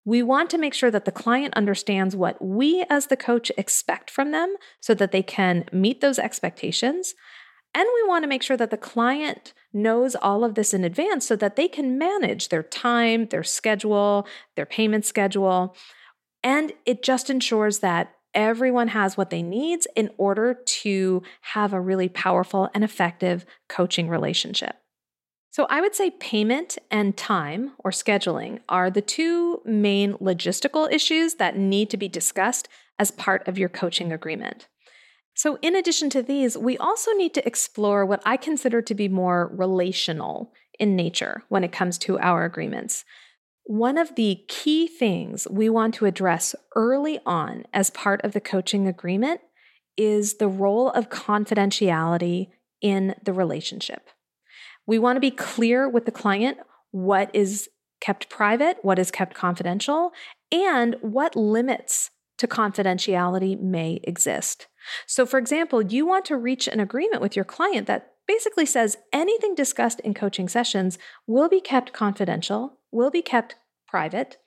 We 0.06 0.24
want 0.24 0.50
to 0.52 0.58
make 0.58 0.74
sure 0.74 0.92
that 0.92 1.04
the 1.04 1.12
client 1.12 1.54
understands 1.56 2.16
what 2.16 2.42
we 2.42 2.86
as 2.90 3.08
the 3.08 3.18
coach 3.18 3.52
expect 3.58 4.10
from 4.10 4.32
them 4.32 4.56
so 4.80 4.94
that 4.94 5.12
they 5.12 5.22
can 5.22 5.66
meet 5.74 6.00
those 6.00 6.18
expectations 6.18 7.14
and 7.74 7.88
we 7.94 8.08
want 8.08 8.24
to 8.24 8.28
make 8.28 8.44
sure 8.44 8.58
that 8.58 8.72
the 8.72 8.78
client 8.78 9.54
knows 9.74 10.16
all 10.16 10.44
of 10.44 10.56
this 10.56 10.74
in 10.74 10.84
advance 10.84 11.28
so 11.28 11.36
that 11.36 11.56
they 11.56 11.68
can 11.68 11.98
manage 11.98 12.50
their 12.50 12.64
time, 12.64 13.28
their 13.28 13.44
schedule, 13.44 14.28
their 14.56 14.66
payment 14.66 15.06
schedule. 15.06 15.76
And 16.44 16.74
it 16.86 17.04
just 17.04 17.30
ensures 17.30 17.80
that 17.80 18.16
everyone 18.34 18.90
has 18.90 19.18
what 19.18 19.30
they 19.30 19.42
need 19.42 19.82
in 19.96 20.10
order 20.18 20.54
to 20.54 21.24
have 21.42 21.74
a 21.74 21.82
really 21.82 22.10
powerful 22.10 22.70
and 22.74 22.84
effective 22.84 23.46
coaching 23.68 24.08
relationship. 24.10 24.76
So, 25.52 25.66
I 25.72 25.82
would 25.82 25.96
say 25.96 26.12
payment 26.12 26.78
and 26.92 27.18
time 27.18 27.72
or 27.80 27.90
scheduling 27.90 28.60
are 28.70 28.92
the 28.92 29.02
two 29.02 29.62
main 29.66 30.14
logistical 30.14 30.92
issues 30.92 31.36
that 31.36 31.58
need 31.58 31.90
to 31.90 31.98
be 31.98 32.08
discussed 32.08 32.68
as 33.00 33.10
part 33.10 33.48
of 33.48 33.58
your 33.58 33.70
coaching 33.70 34.12
agreement. 34.12 34.68
So, 35.38 35.60
in 35.62 35.76
addition 35.76 36.10
to 36.10 36.24
these, 36.24 36.58
we 36.58 36.80
also 36.80 37.12
need 37.12 37.36
to 37.36 37.46
explore 37.46 38.04
what 38.08 38.24
I 38.26 38.38
consider 38.38 38.82
to 38.82 38.96
be 38.96 39.08
more 39.08 39.52
relational 39.54 40.52
in 40.80 40.96
nature 40.96 41.44
when 41.48 41.64
it 41.64 41.72
comes 41.72 42.00
to 42.00 42.18
our 42.18 42.44
agreements. 42.44 43.06
One 43.64 44.00
of 44.00 44.16
the 44.16 44.44
key 44.48 44.88
things 44.88 45.48
we 45.48 45.70
want 45.70 45.94
to 45.96 46.08
address 46.08 46.56
early 46.76 47.20
on 47.24 47.66
as 47.72 47.92
part 47.92 48.20
of 48.24 48.32
the 48.32 48.42
coaching 48.42 48.88
agreement 48.88 49.42
is 49.96 50.38
the 50.38 50.48
role 50.48 50.90
of 50.90 51.12
confidentiality 51.12 52.48
in 52.82 53.14
the 53.24 53.34
relationship. 53.34 54.10
We 54.88 54.98
want 54.98 55.18
to 55.18 55.22
be 55.22 55.30
clear 55.30 55.88
with 55.88 56.06
the 56.06 56.12
client 56.12 56.58
what 56.90 57.30
is 57.36 57.70
kept 58.02 58.28
private, 58.28 58.78
what 58.82 58.98
is 58.98 59.12
kept 59.12 59.36
confidential, 59.36 60.14
and 60.52 60.96
what 61.02 61.36
limits 61.36 62.10
to 62.40 62.48
confidentiality 62.48 63.60
may 63.60 64.00
exist. 64.04 64.66
So, 65.06 65.26
for 65.26 65.38
example, 65.38 65.82
you 65.82 66.06
want 66.06 66.26
to 66.26 66.38
reach 66.38 66.68
an 66.68 66.80
agreement 66.80 67.22
with 67.22 67.36
your 67.36 67.46
client 67.46 67.88
that 67.88 68.14
basically 68.28 68.66
says 68.66 68.98
anything 69.14 69.56
discussed 69.56 70.00
in 70.02 70.14
coaching 70.14 70.50
sessions 70.50 70.98
will 71.26 71.50
be 71.50 71.62
kept 71.62 71.94
confidential, 71.94 72.80
will 72.92 73.10
be 73.10 73.22
kept 73.22 73.56
private, 73.88 74.38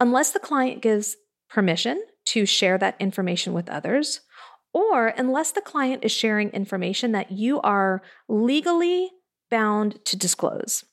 unless 0.00 0.32
the 0.32 0.40
client 0.40 0.82
gives 0.82 1.16
permission 1.48 2.02
to 2.26 2.44
share 2.46 2.78
that 2.78 2.96
information 2.98 3.52
with 3.52 3.68
others, 3.68 4.20
or 4.72 5.08
unless 5.08 5.52
the 5.52 5.60
client 5.60 6.04
is 6.04 6.10
sharing 6.10 6.50
information 6.50 7.12
that 7.12 7.30
you 7.30 7.60
are 7.60 8.02
legally 8.28 9.10
bound 9.50 10.04
to 10.04 10.16
disclose. 10.16 10.84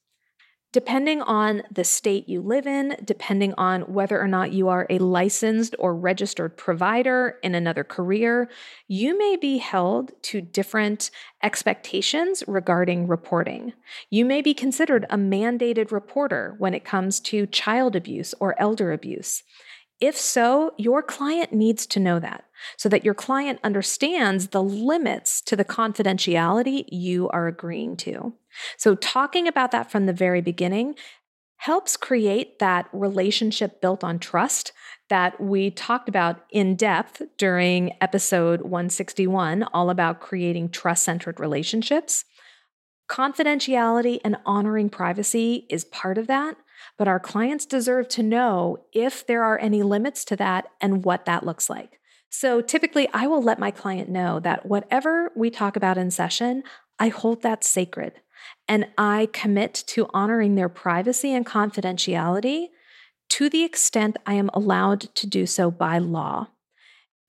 Depending 0.73 1.21
on 1.21 1.63
the 1.69 1.83
state 1.83 2.29
you 2.29 2.41
live 2.41 2.65
in, 2.65 2.95
depending 3.03 3.53
on 3.57 3.81
whether 3.81 4.21
or 4.21 4.27
not 4.27 4.53
you 4.53 4.69
are 4.69 4.87
a 4.89 4.99
licensed 4.99 5.75
or 5.77 5.93
registered 5.93 6.55
provider 6.55 7.37
in 7.43 7.55
another 7.55 7.83
career, 7.83 8.49
you 8.87 9.17
may 9.17 9.35
be 9.35 9.57
held 9.57 10.13
to 10.21 10.39
different 10.39 11.11
expectations 11.43 12.41
regarding 12.47 13.05
reporting. 13.05 13.73
You 14.09 14.23
may 14.23 14.41
be 14.41 14.53
considered 14.53 15.05
a 15.09 15.17
mandated 15.17 15.91
reporter 15.91 16.55
when 16.57 16.73
it 16.73 16.85
comes 16.85 17.19
to 17.21 17.47
child 17.47 17.97
abuse 17.97 18.33
or 18.39 18.59
elder 18.59 18.93
abuse. 18.93 19.43
If 19.99 20.17
so, 20.17 20.73
your 20.77 21.03
client 21.03 21.51
needs 21.51 21.85
to 21.87 21.99
know 21.99 22.17
that 22.19 22.45
so 22.77 22.87
that 22.87 23.03
your 23.03 23.13
client 23.13 23.59
understands 23.61 24.47
the 24.47 24.63
limits 24.63 25.41
to 25.41 25.57
the 25.57 25.65
confidentiality 25.65 26.85
you 26.87 27.27
are 27.29 27.47
agreeing 27.47 27.97
to. 27.97 28.33
So, 28.77 28.95
talking 28.95 29.47
about 29.47 29.71
that 29.71 29.91
from 29.91 30.05
the 30.05 30.13
very 30.13 30.41
beginning 30.41 30.95
helps 31.57 31.95
create 31.95 32.57
that 32.57 32.89
relationship 32.91 33.81
built 33.81 34.03
on 34.03 34.17
trust 34.17 34.71
that 35.09 35.39
we 35.39 35.69
talked 35.69 36.09
about 36.09 36.43
in 36.49 36.75
depth 36.75 37.21
during 37.37 37.91
episode 38.01 38.61
161, 38.61 39.61
all 39.71 39.91
about 39.91 40.19
creating 40.19 40.69
trust 40.69 41.03
centered 41.03 41.39
relationships. 41.39 42.25
Confidentiality 43.07 44.19
and 44.25 44.37
honoring 44.43 44.89
privacy 44.89 45.67
is 45.69 45.85
part 45.85 46.17
of 46.17 46.25
that. 46.25 46.55
But 46.97 47.07
our 47.07 47.19
clients 47.19 47.67
deserve 47.67 48.07
to 48.09 48.23
know 48.23 48.85
if 48.91 49.27
there 49.27 49.43
are 49.43 49.59
any 49.59 49.83
limits 49.83 50.25
to 50.25 50.35
that 50.37 50.65
and 50.79 51.05
what 51.05 51.25
that 51.25 51.45
looks 51.45 51.69
like. 51.69 51.99
So 52.29 52.61
typically, 52.61 53.07
I 53.13 53.27
will 53.27 53.43
let 53.43 53.59
my 53.59 53.69
client 53.69 54.09
know 54.09 54.39
that 54.39 54.65
whatever 54.65 55.31
we 55.35 55.51
talk 55.51 55.75
about 55.75 55.97
in 55.97 56.09
session, 56.09 56.63
I 56.97 57.09
hold 57.09 57.43
that 57.43 57.63
sacred 57.63 58.13
and 58.71 58.87
I 58.97 59.27
commit 59.33 59.73
to 59.87 60.07
honoring 60.13 60.55
their 60.55 60.69
privacy 60.69 61.33
and 61.33 61.45
confidentiality 61.45 62.67
to 63.31 63.49
the 63.49 63.65
extent 63.65 64.15
I 64.25 64.35
am 64.35 64.49
allowed 64.53 65.13
to 65.13 65.27
do 65.27 65.45
so 65.45 65.69
by 65.69 65.97
law. 65.97 66.47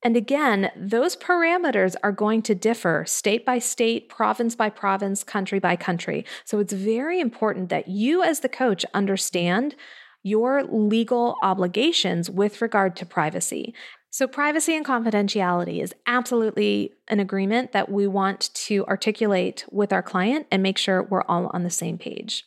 And 0.05 0.17
again, 0.17 0.71
those 0.77 1.17
parameters 1.17 1.97
are 2.05 2.13
going 2.13 2.43
to 2.43 2.55
differ 2.55 3.05
state 3.09 3.45
by 3.45 3.59
state, 3.59 4.09
province 4.09 4.55
by 4.55 4.71
province, 4.71 5.25
country 5.25 5.59
by 5.59 5.75
country. 5.75 6.25
So 6.45 6.61
it's 6.61 6.73
very 6.73 7.19
important 7.19 7.71
that 7.71 7.89
you, 7.89 8.23
as 8.23 8.39
the 8.39 8.49
coach, 8.49 8.85
understand 8.95 9.75
your 10.23 10.63
legal 10.63 11.35
obligations 11.43 12.31
with 12.31 12.63
regard 12.63 12.95
to 12.97 13.07
privacy. 13.07 13.75
So, 14.13 14.29
privacy 14.29 14.77
and 14.77 14.87
confidentiality 14.87 15.83
is 15.83 15.93
absolutely 16.07 16.93
an 17.09 17.19
agreement 17.19 17.73
that 17.73 17.91
we 17.91 18.07
want 18.07 18.55
to 18.55 18.87
articulate 18.87 19.65
with 19.73 19.93
our 19.93 20.03
client 20.03 20.47
and 20.53 20.63
make 20.63 20.79
sure 20.79 21.03
we're 21.03 21.25
all 21.25 21.51
on 21.53 21.65
the 21.65 21.71
same 21.71 21.99
page. 21.99 22.45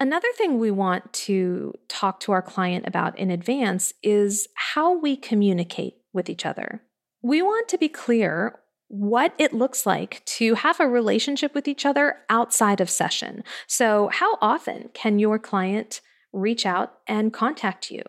Another 0.00 0.28
thing 0.36 0.58
we 0.58 0.70
want 0.70 1.12
to 1.12 1.74
talk 1.88 2.20
to 2.20 2.32
our 2.32 2.40
client 2.40 2.86
about 2.86 3.18
in 3.18 3.30
advance 3.30 3.92
is 4.02 4.48
how 4.54 4.96
we 4.96 5.16
communicate 5.16 5.96
with 6.14 6.30
each 6.30 6.46
other 6.46 6.82
we 7.22 7.42
want 7.42 7.68
to 7.68 7.78
be 7.78 7.88
clear 7.88 8.58
what 8.88 9.34
it 9.38 9.52
looks 9.52 9.84
like 9.84 10.24
to 10.24 10.54
have 10.54 10.80
a 10.80 10.88
relationship 10.88 11.54
with 11.54 11.68
each 11.68 11.84
other 11.84 12.18
outside 12.30 12.80
of 12.80 12.88
session. 12.88 13.44
So, 13.66 14.08
how 14.08 14.38
often 14.40 14.90
can 14.94 15.18
your 15.18 15.38
client 15.38 16.00
reach 16.32 16.64
out 16.64 16.94
and 17.06 17.32
contact 17.32 17.90
you? 17.90 18.02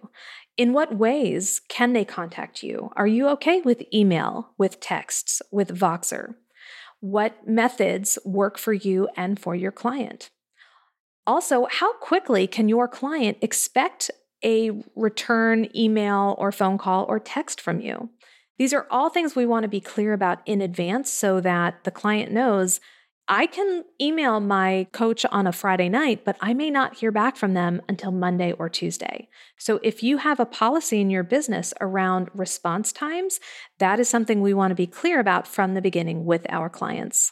In 0.59 0.73
what 0.73 0.97
ways 0.97 1.61
can 1.69 1.93
they 1.93 2.03
contact 2.03 2.63
you? 2.63 2.91
Are 2.97 3.07
you 3.07 3.29
okay 3.29 3.61
with 3.61 3.81
email, 3.93 4.49
with 4.57 4.81
texts, 4.81 5.41
with 5.53 5.69
Voxer? 5.69 6.35
What 6.99 7.47
methods 7.47 8.19
work 8.25 8.57
for 8.57 8.73
you 8.73 9.07
and 9.15 9.39
for 9.39 9.55
your 9.55 9.71
client? 9.71 10.29
Also, 11.25 11.67
how 11.71 11.93
quickly 11.99 12.45
can 12.45 12.67
your 12.67 12.89
client 12.89 13.37
expect 13.41 14.11
a 14.43 14.83
return 14.97 15.69
email 15.73 16.35
or 16.37 16.51
phone 16.51 16.77
call 16.77 17.05
or 17.05 17.21
text 17.21 17.61
from 17.61 17.79
you? 17.79 18.09
These 18.57 18.73
are 18.73 18.85
all 18.91 19.09
things 19.09 19.37
we 19.37 19.45
want 19.45 19.63
to 19.63 19.69
be 19.69 19.79
clear 19.79 20.11
about 20.11 20.39
in 20.45 20.59
advance 20.59 21.09
so 21.09 21.39
that 21.39 21.85
the 21.85 21.91
client 21.91 22.33
knows 22.33 22.81
I 23.31 23.45
can 23.45 23.85
email 24.01 24.39
my 24.39 24.87
coach 24.91 25.23
on 25.31 25.45
a 25.45 25.51
Friday 25.51 25.87
night, 25.87 26.25
but 26.25 26.35
I 26.41 26.55
may 26.55 26.71
not 26.71 26.97
hear 26.97 27.11
back 27.11 27.37
from 27.37 27.53
them 27.53 27.79
until 27.87 28.11
Monday 28.11 28.53
or 28.53 28.69
Tuesday. 28.69 29.29
So 29.55 29.79
if 29.83 30.01
you 30.01 30.17
have 30.17 30.39
a 30.39 30.47
policy 30.47 30.99
in 30.99 31.11
your 31.11 31.21
business 31.21 31.71
around 31.79 32.29
response 32.33 32.91
times, 32.91 33.39
that 33.77 33.99
is 33.99 34.09
something 34.09 34.41
we 34.41 34.55
want 34.55 34.71
to 34.71 34.75
be 34.75 34.87
clear 34.87 35.19
about 35.19 35.47
from 35.47 35.75
the 35.75 35.81
beginning 35.81 36.25
with 36.25 36.47
our 36.49 36.69
clients. 36.69 37.31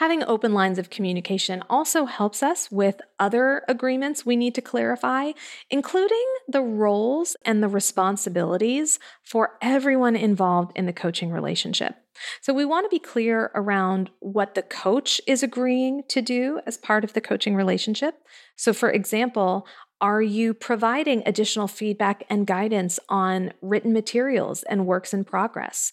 Having 0.00 0.24
open 0.24 0.54
lines 0.54 0.78
of 0.78 0.88
communication 0.88 1.62
also 1.68 2.06
helps 2.06 2.42
us 2.42 2.70
with 2.70 3.02
other 3.18 3.62
agreements 3.68 4.24
we 4.24 4.34
need 4.34 4.54
to 4.54 4.62
clarify, 4.62 5.32
including 5.68 6.24
the 6.48 6.62
roles 6.62 7.36
and 7.44 7.62
the 7.62 7.68
responsibilities 7.68 8.98
for 9.22 9.58
everyone 9.60 10.16
involved 10.16 10.72
in 10.74 10.86
the 10.86 10.94
coaching 10.94 11.30
relationship. 11.30 11.96
So, 12.40 12.54
we 12.54 12.64
want 12.64 12.86
to 12.86 12.94
be 12.94 12.98
clear 12.98 13.50
around 13.54 14.08
what 14.20 14.54
the 14.54 14.62
coach 14.62 15.20
is 15.26 15.42
agreeing 15.42 16.04
to 16.08 16.22
do 16.22 16.60
as 16.66 16.78
part 16.78 17.04
of 17.04 17.12
the 17.12 17.20
coaching 17.20 17.54
relationship. 17.54 18.14
So, 18.56 18.72
for 18.72 18.90
example, 18.90 19.66
are 20.00 20.22
you 20.22 20.54
providing 20.54 21.22
additional 21.26 21.68
feedback 21.68 22.24
and 22.30 22.46
guidance 22.46 22.98
on 23.10 23.52
written 23.60 23.92
materials 23.92 24.62
and 24.62 24.86
works 24.86 25.12
in 25.12 25.24
progress? 25.24 25.92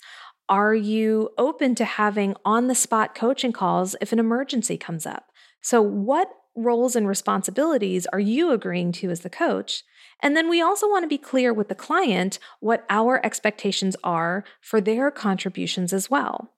Are 0.49 0.73
you 0.73 1.31
open 1.37 1.75
to 1.75 1.83
having 1.83 2.33
on 2.45 2.67
the 2.67 2.75
spot 2.75 3.13
coaching 3.13 3.51
calls 3.51 3.97
if 3.99 4.13
an 4.13 4.19
emergency 4.19 4.77
comes 4.77 5.05
up? 5.05 5.31
So, 5.61 5.81
what 5.81 6.29
roles 6.55 6.95
and 6.95 7.07
responsibilities 7.07 8.07
are 8.07 8.19
you 8.19 8.51
agreeing 8.51 8.93
to 8.93 9.09
as 9.09 9.19
the 9.21 9.29
coach? 9.29 9.83
And 10.21 10.37
then 10.37 10.49
we 10.49 10.61
also 10.61 10.87
want 10.87 11.03
to 11.03 11.09
be 11.09 11.17
clear 11.17 11.53
with 11.53 11.67
the 11.67 11.75
client 11.75 12.39
what 12.61 12.85
our 12.89 13.23
expectations 13.25 13.97
are 14.05 14.45
for 14.61 14.79
their 14.79 15.11
contributions 15.11 15.91
as 15.91 16.09
well. 16.09 16.53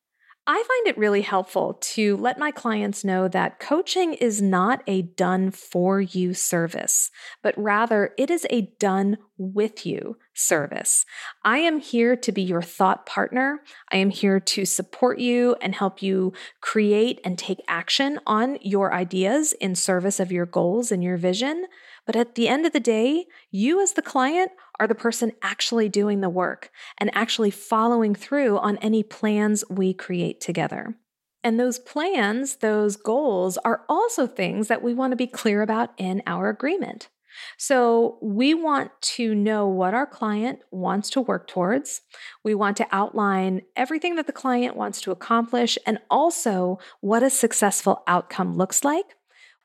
I 0.51 0.55
find 0.55 0.87
it 0.87 0.97
really 0.97 1.21
helpful 1.21 1.77
to 1.79 2.17
let 2.17 2.39
my 2.39 2.49
clients 2.49 3.05
know 3.05 3.27
that 3.27 3.59
coaching 3.59 4.15
is 4.15 4.41
not 4.41 4.81
a 4.87 5.03
done 5.03 5.51
for 5.51 6.01
you 6.01 6.33
service, 6.33 7.11
but 7.43 7.53
rather 7.55 8.15
it 8.17 8.31
is 8.31 8.47
a 8.49 8.61
done 8.79 9.19
with 9.37 9.85
you 9.85 10.17
service. 10.33 11.05
I 11.45 11.59
am 11.59 11.79
here 11.79 12.15
to 12.15 12.31
be 12.31 12.41
your 12.41 12.63
thought 12.63 13.05
partner. 13.05 13.59
I 13.91 13.97
am 13.97 14.09
here 14.09 14.39
to 14.39 14.65
support 14.65 15.19
you 15.19 15.55
and 15.61 15.75
help 15.75 16.01
you 16.01 16.33
create 16.61 17.21
and 17.23 17.37
take 17.37 17.61
action 17.67 18.19
on 18.25 18.57
your 18.59 18.91
ideas 18.91 19.53
in 19.53 19.75
service 19.75 20.19
of 20.19 20.31
your 20.31 20.47
goals 20.47 20.91
and 20.91 21.03
your 21.03 21.17
vision. 21.17 21.67
But 22.07 22.15
at 22.15 22.33
the 22.33 22.47
end 22.47 22.65
of 22.65 22.73
the 22.73 22.79
day, 22.79 23.27
you 23.51 23.83
as 23.83 23.91
the 23.91 24.01
client 24.01 24.49
are 24.79 24.87
the 24.87 24.95
person 24.95 25.33
actually 25.41 25.89
doing 25.89 26.21
the 26.21 26.29
work 26.29 26.71
and 26.97 27.09
actually 27.13 27.51
following 27.51 28.15
through 28.15 28.57
on 28.57 28.77
any 28.77 29.03
plans 29.03 29.63
we 29.69 29.93
create 29.93 30.41
together. 30.41 30.95
And 31.43 31.59
those 31.59 31.79
plans, 31.79 32.57
those 32.57 32.95
goals 32.95 33.57
are 33.59 33.83
also 33.87 34.27
things 34.27 34.67
that 34.67 34.81
we 34.81 34.93
want 34.93 35.11
to 35.11 35.17
be 35.17 35.27
clear 35.27 35.61
about 35.61 35.91
in 35.97 36.21
our 36.25 36.49
agreement. 36.49 37.09
So, 37.57 38.17
we 38.21 38.53
want 38.53 38.91
to 39.01 39.33
know 39.35 39.67
what 39.67 39.93
our 39.93 40.07
client 40.07 40.59
wants 40.71 41.09
to 41.11 41.21
work 41.21 41.47
towards. 41.47 42.01
We 42.43 42.55
want 42.55 42.75
to 42.77 42.87
outline 42.91 43.61
everything 43.75 44.15
that 44.15 44.27
the 44.27 44.33
client 44.33 44.75
wants 44.75 44.99
to 45.01 45.11
accomplish 45.11 45.77
and 45.85 45.99
also 46.09 46.79
what 47.01 47.23
a 47.23 47.29
successful 47.29 48.03
outcome 48.07 48.57
looks 48.57 48.83
like. 48.83 49.15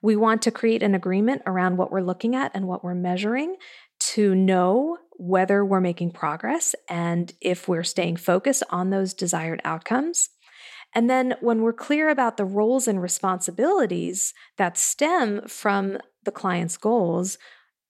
We 0.03 0.15
want 0.15 0.43
to 0.43 0.51
create 0.51 0.83
an 0.83 0.95
agreement 0.95 1.43
around 1.47 1.79
what 1.79 1.91
we're 1.91 2.03
looking 2.03 2.37
at 2.37 2.53
and 2.55 2.69
what 2.69 2.85
we're 2.85 2.95
measuring 2.95 3.57
to 4.01 4.35
know 4.35 4.99
whether 5.17 5.65
we're 5.65 5.81
making 5.81 6.11
progress 6.11 6.75
and 6.89 7.33
if 7.41 7.69
we're 7.69 7.85
staying 7.85 8.17
focused 8.17 8.63
on 8.71 8.91
those 8.91 9.15
desired 9.15 9.61
outcomes. 9.65 10.29
And 10.95 11.11
then 11.11 11.35
when 11.41 11.63
we're 11.63 11.73
clear 11.73 12.09
about 12.09 12.37
the 12.37 12.45
roles 12.45 12.87
and 12.87 13.03
responsibilities 13.03 14.33
that 14.59 14.79
stem 14.79 15.43
from 15.49 15.99
the 16.25 16.31
client's 16.31 16.77
goals, 16.77 17.37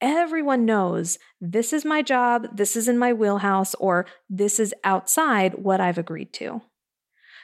everyone 0.01 0.65
knows 0.65 1.19
this 1.41 1.73
is 1.73 1.85
my 1.85 2.03
job, 2.03 2.57
this 2.57 2.77
is 2.77 2.89
in 2.89 2.99
my 2.99 3.13
wheelhouse, 3.13 3.75
or 3.75 4.07
this 4.31 4.59
is 4.59 4.75
outside 4.85 5.55
what 5.55 5.81
I've 5.81 5.99
agreed 5.99 6.33
to. 6.35 6.63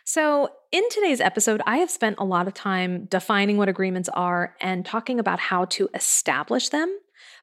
So, 0.05 0.49
in 0.73 0.83
today's 0.91 1.21
episode, 1.21 1.61
I 1.67 1.79
have 1.79 1.91
spent 1.91 2.17
a 2.19 2.25
lot 2.25 2.49
of 2.49 2.55
time 2.55 3.05
defining 3.07 3.59
what 3.59 3.69
agreements 3.69 4.09
are 4.09 4.57
and 4.61 4.85
talking 4.85 5.21
about 5.21 5.39
how 5.39 5.67
to 5.67 5.89
establish 5.95 6.71
them. 6.71 6.99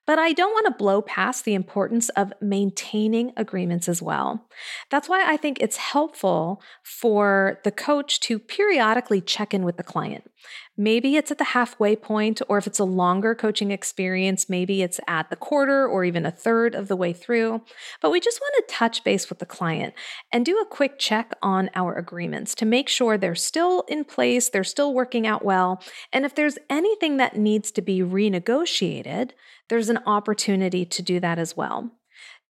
But 0.07 0.17
I 0.17 0.31
don't 0.31 0.53
want 0.53 0.65
to 0.67 0.83
blow 0.83 1.01
past 1.01 1.43
the 1.43 1.53
importance 1.53 2.07
of 2.09 2.33
maintaining 2.41 3.33
agreements 3.35 3.89
as 3.89 4.01
well. 4.01 4.47
That's 4.89 5.09
why 5.09 5.29
I 5.29 5.35
think 5.35 5.59
it's 5.59 5.77
helpful 5.77 6.61
for 6.81 7.59
the 7.65 7.71
coach 7.71 8.21
to 8.21 8.39
periodically 8.39 9.19
check 9.19 9.53
in 9.53 9.65
with 9.65 9.75
the 9.75 9.83
client. 9.83 10.31
Maybe 10.79 11.15
it's 11.15 11.31
at 11.31 11.39
the 11.39 11.43
halfway 11.43 11.95
point, 11.95 12.39
or 12.47 12.59
if 12.59 12.67
it's 12.67 12.77
a 12.77 12.83
longer 12.83 13.33
coaching 13.33 13.71
experience, 13.71 14.47
maybe 14.47 14.83
it's 14.83 14.99
at 15.07 15.31
the 15.31 15.35
quarter 15.35 15.87
or 15.87 16.05
even 16.05 16.23
a 16.23 16.31
third 16.31 16.75
of 16.75 16.87
the 16.87 16.95
way 16.95 17.13
through. 17.13 17.63
But 17.99 18.11
we 18.11 18.19
just 18.19 18.39
want 18.39 18.53
to 18.57 18.75
touch 18.75 19.03
base 19.03 19.27
with 19.27 19.39
the 19.39 19.47
client 19.47 19.95
and 20.31 20.45
do 20.45 20.59
a 20.59 20.65
quick 20.67 20.99
check 20.99 21.33
on 21.41 21.71
our 21.73 21.95
agreements 21.95 22.53
to 22.55 22.65
make 22.65 22.89
sure 22.89 23.17
they're 23.17 23.33
still 23.33 23.85
in 23.87 24.03
place, 24.03 24.49
they're 24.49 24.63
still 24.63 24.93
working 24.93 25.25
out 25.25 25.43
well. 25.43 25.81
And 26.13 26.25
if 26.25 26.35
there's 26.35 26.59
anything 26.69 27.17
that 27.17 27.35
needs 27.35 27.71
to 27.71 27.81
be 27.81 28.01
renegotiated, 28.01 29.31
there's 29.69 29.89
an 29.89 29.99
opportunity 30.05 30.85
to 30.85 31.01
do 31.01 31.19
that 31.19 31.39
as 31.39 31.57
well. 31.57 31.91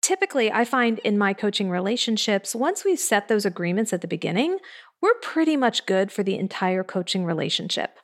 Typically, 0.01 0.51
I 0.51 0.65
find 0.65 0.97
in 0.99 1.17
my 1.17 1.33
coaching 1.33 1.69
relationships, 1.69 2.55
once 2.55 2.83
we 2.83 2.95
set 2.95 3.27
those 3.27 3.45
agreements 3.45 3.93
at 3.93 4.01
the 4.01 4.07
beginning, 4.07 4.57
we're 4.99 5.13
pretty 5.21 5.55
much 5.55 5.85
good 5.85 6.11
for 6.11 6.23
the 6.23 6.39
entire 6.39 6.83
coaching 6.83 7.23
relationship. 7.23 7.99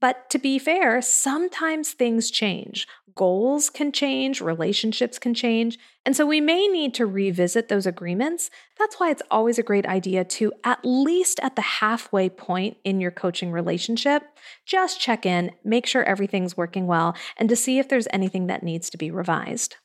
But 0.00 0.30
to 0.30 0.38
be 0.38 0.58
fair, 0.58 1.02
sometimes 1.02 1.92
things 1.92 2.30
change. 2.30 2.88
Goals 3.14 3.68
can 3.68 3.92
change, 3.92 4.40
relationships 4.40 5.18
can 5.18 5.34
change. 5.34 5.78
And 6.06 6.16
so 6.16 6.24
we 6.24 6.40
may 6.40 6.68
need 6.68 6.94
to 6.94 7.06
revisit 7.06 7.68
those 7.68 7.86
agreements. 7.86 8.50
That's 8.78 8.98
why 8.98 9.10
it's 9.10 9.22
always 9.30 9.58
a 9.58 9.62
great 9.62 9.84
idea 9.84 10.24
to, 10.24 10.52
at 10.64 10.80
least 10.84 11.38
at 11.42 11.56
the 11.56 11.62
halfway 11.62 12.30
point 12.30 12.78
in 12.82 13.00
your 13.00 13.10
coaching 13.10 13.52
relationship, 13.52 14.22
just 14.64 15.00
check 15.00 15.26
in, 15.26 15.50
make 15.64 15.86
sure 15.86 16.02
everything's 16.04 16.56
working 16.56 16.86
well, 16.86 17.14
and 17.36 17.48
to 17.48 17.56
see 17.56 17.78
if 17.78 17.88
there's 17.88 18.08
anything 18.10 18.46
that 18.46 18.62
needs 18.62 18.88
to 18.90 18.96
be 18.96 19.10
revised. 19.10 19.76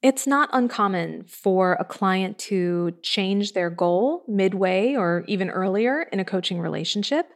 It's 0.00 0.26
not 0.26 0.50
uncommon 0.52 1.24
for 1.24 1.74
a 1.74 1.84
client 1.84 2.38
to 2.40 2.94
change 3.02 3.52
their 3.52 3.70
goal 3.70 4.22
midway 4.28 4.94
or 4.94 5.24
even 5.26 5.50
earlier 5.50 6.02
in 6.12 6.20
a 6.20 6.24
coaching 6.24 6.60
relationship. 6.60 7.26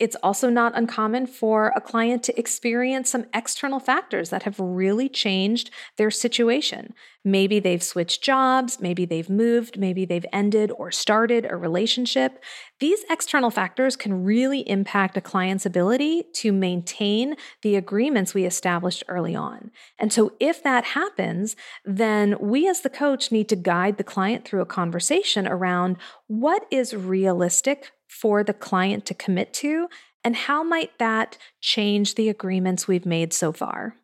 It's 0.00 0.16
also 0.22 0.48
not 0.48 0.76
uncommon 0.76 1.26
for 1.26 1.72
a 1.76 1.80
client 1.80 2.22
to 2.24 2.38
experience 2.38 3.10
some 3.10 3.26
external 3.34 3.78
factors 3.78 4.30
that 4.30 4.44
have 4.44 4.58
really 4.58 5.10
changed 5.10 5.70
their 5.98 6.10
situation. 6.10 6.94
Maybe 7.24 7.60
they've 7.60 7.82
switched 7.82 8.22
jobs, 8.22 8.80
maybe 8.80 9.04
they've 9.04 9.28
moved, 9.28 9.78
maybe 9.78 10.06
they've 10.06 10.24
ended 10.32 10.72
or 10.78 10.90
started 10.90 11.46
a 11.48 11.56
relationship. 11.56 12.42
These 12.78 13.04
external 13.10 13.50
factors 13.50 13.94
can 13.94 14.24
really 14.24 14.60
impact 14.68 15.18
a 15.18 15.20
client's 15.20 15.66
ability 15.66 16.24
to 16.36 16.50
maintain 16.50 17.36
the 17.62 17.76
agreements 17.76 18.32
we 18.32 18.46
established 18.46 19.04
early 19.06 19.36
on. 19.36 19.70
And 19.98 20.12
so, 20.12 20.32
if 20.40 20.62
that 20.62 20.84
happens, 20.84 21.56
then 21.84 22.36
we 22.40 22.66
as 22.66 22.80
the 22.80 22.88
coach 22.88 23.30
need 23.30 23.50
to 23.50 23.56
guide 23.56 23.98
the 23.98 24.04
client 24.04 24.46
through 24.46 24.62
a 24.62 24.66
conversation 24.66 25.46
around 25.46 25.98
what 26.26 26.64
is 26.70 26.94
realistic 26.94 27.92
for 28.08 28.42
the 28.42 28.54
client 28.54 29.04
to 29.06 29.14
commit 29.14 29.52
to, 29.54 29.88
and 30.24 30.36
how 30.36 30.62
might 30.62 30.98
that 30.98 31.36
change 31.60 32.14
the 32.14 32.30
agreements 32.30 32.88
we've 32.88 33.06
made 33.06 33.32
so 33.32 33.52
far? 33.52 33.96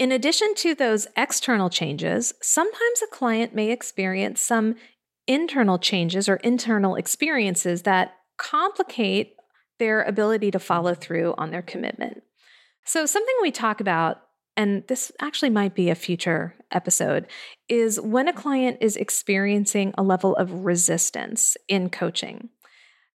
In 0.00 0.12
addition 0.12 0.54
to 0.54 0.74
those 0.74 1.06
external 1.14 1.68
changes, 1.68 2.32
sometimes 2.40 3.02
a 3.02 3.14
client 3.14 3.54
may 3.54 3.70
experience 3.70 4.40
some 4.40 4.76
internal 5.26 5.78
changes 5.78 6.26
or 6.26 6.36
internal 6.36 6.96
experiences 6.96 7.82
that 7.82 8.14
complicate 8.38 9.34
their 9.78 10.02
ability 10.02 10.52
to 10.52 10.58
follow 10.58 10.94
through 10.94 11.34
on 11.36 11.50
their 11.50 11.60
commitment. 11.60 12.22
So, 12.86 13.04
something 13.04 13.34
we 13.42 13.50
talk 13.50 13.82
about, 13.82 14.22
and 14.56 14.84
this 14.88 15.12
actually 15.20 15.50
might 15.50 15.74
be 15.74 15.90
a 15.90 15.94
future 15.94 16.54
episode, 16.72 17.26
is 17.68 18.00
when 18.00 18.26
a 18.26 18.32
client 18.32 18.78
is 18.80 18.96
experiencing 18.96 19.92
a 19.98 20.02
level 20.02 20.34
of 20.34 20.64
resistance 20.64 21.58
in 21.68 21.90
coaching. 21.90 22.48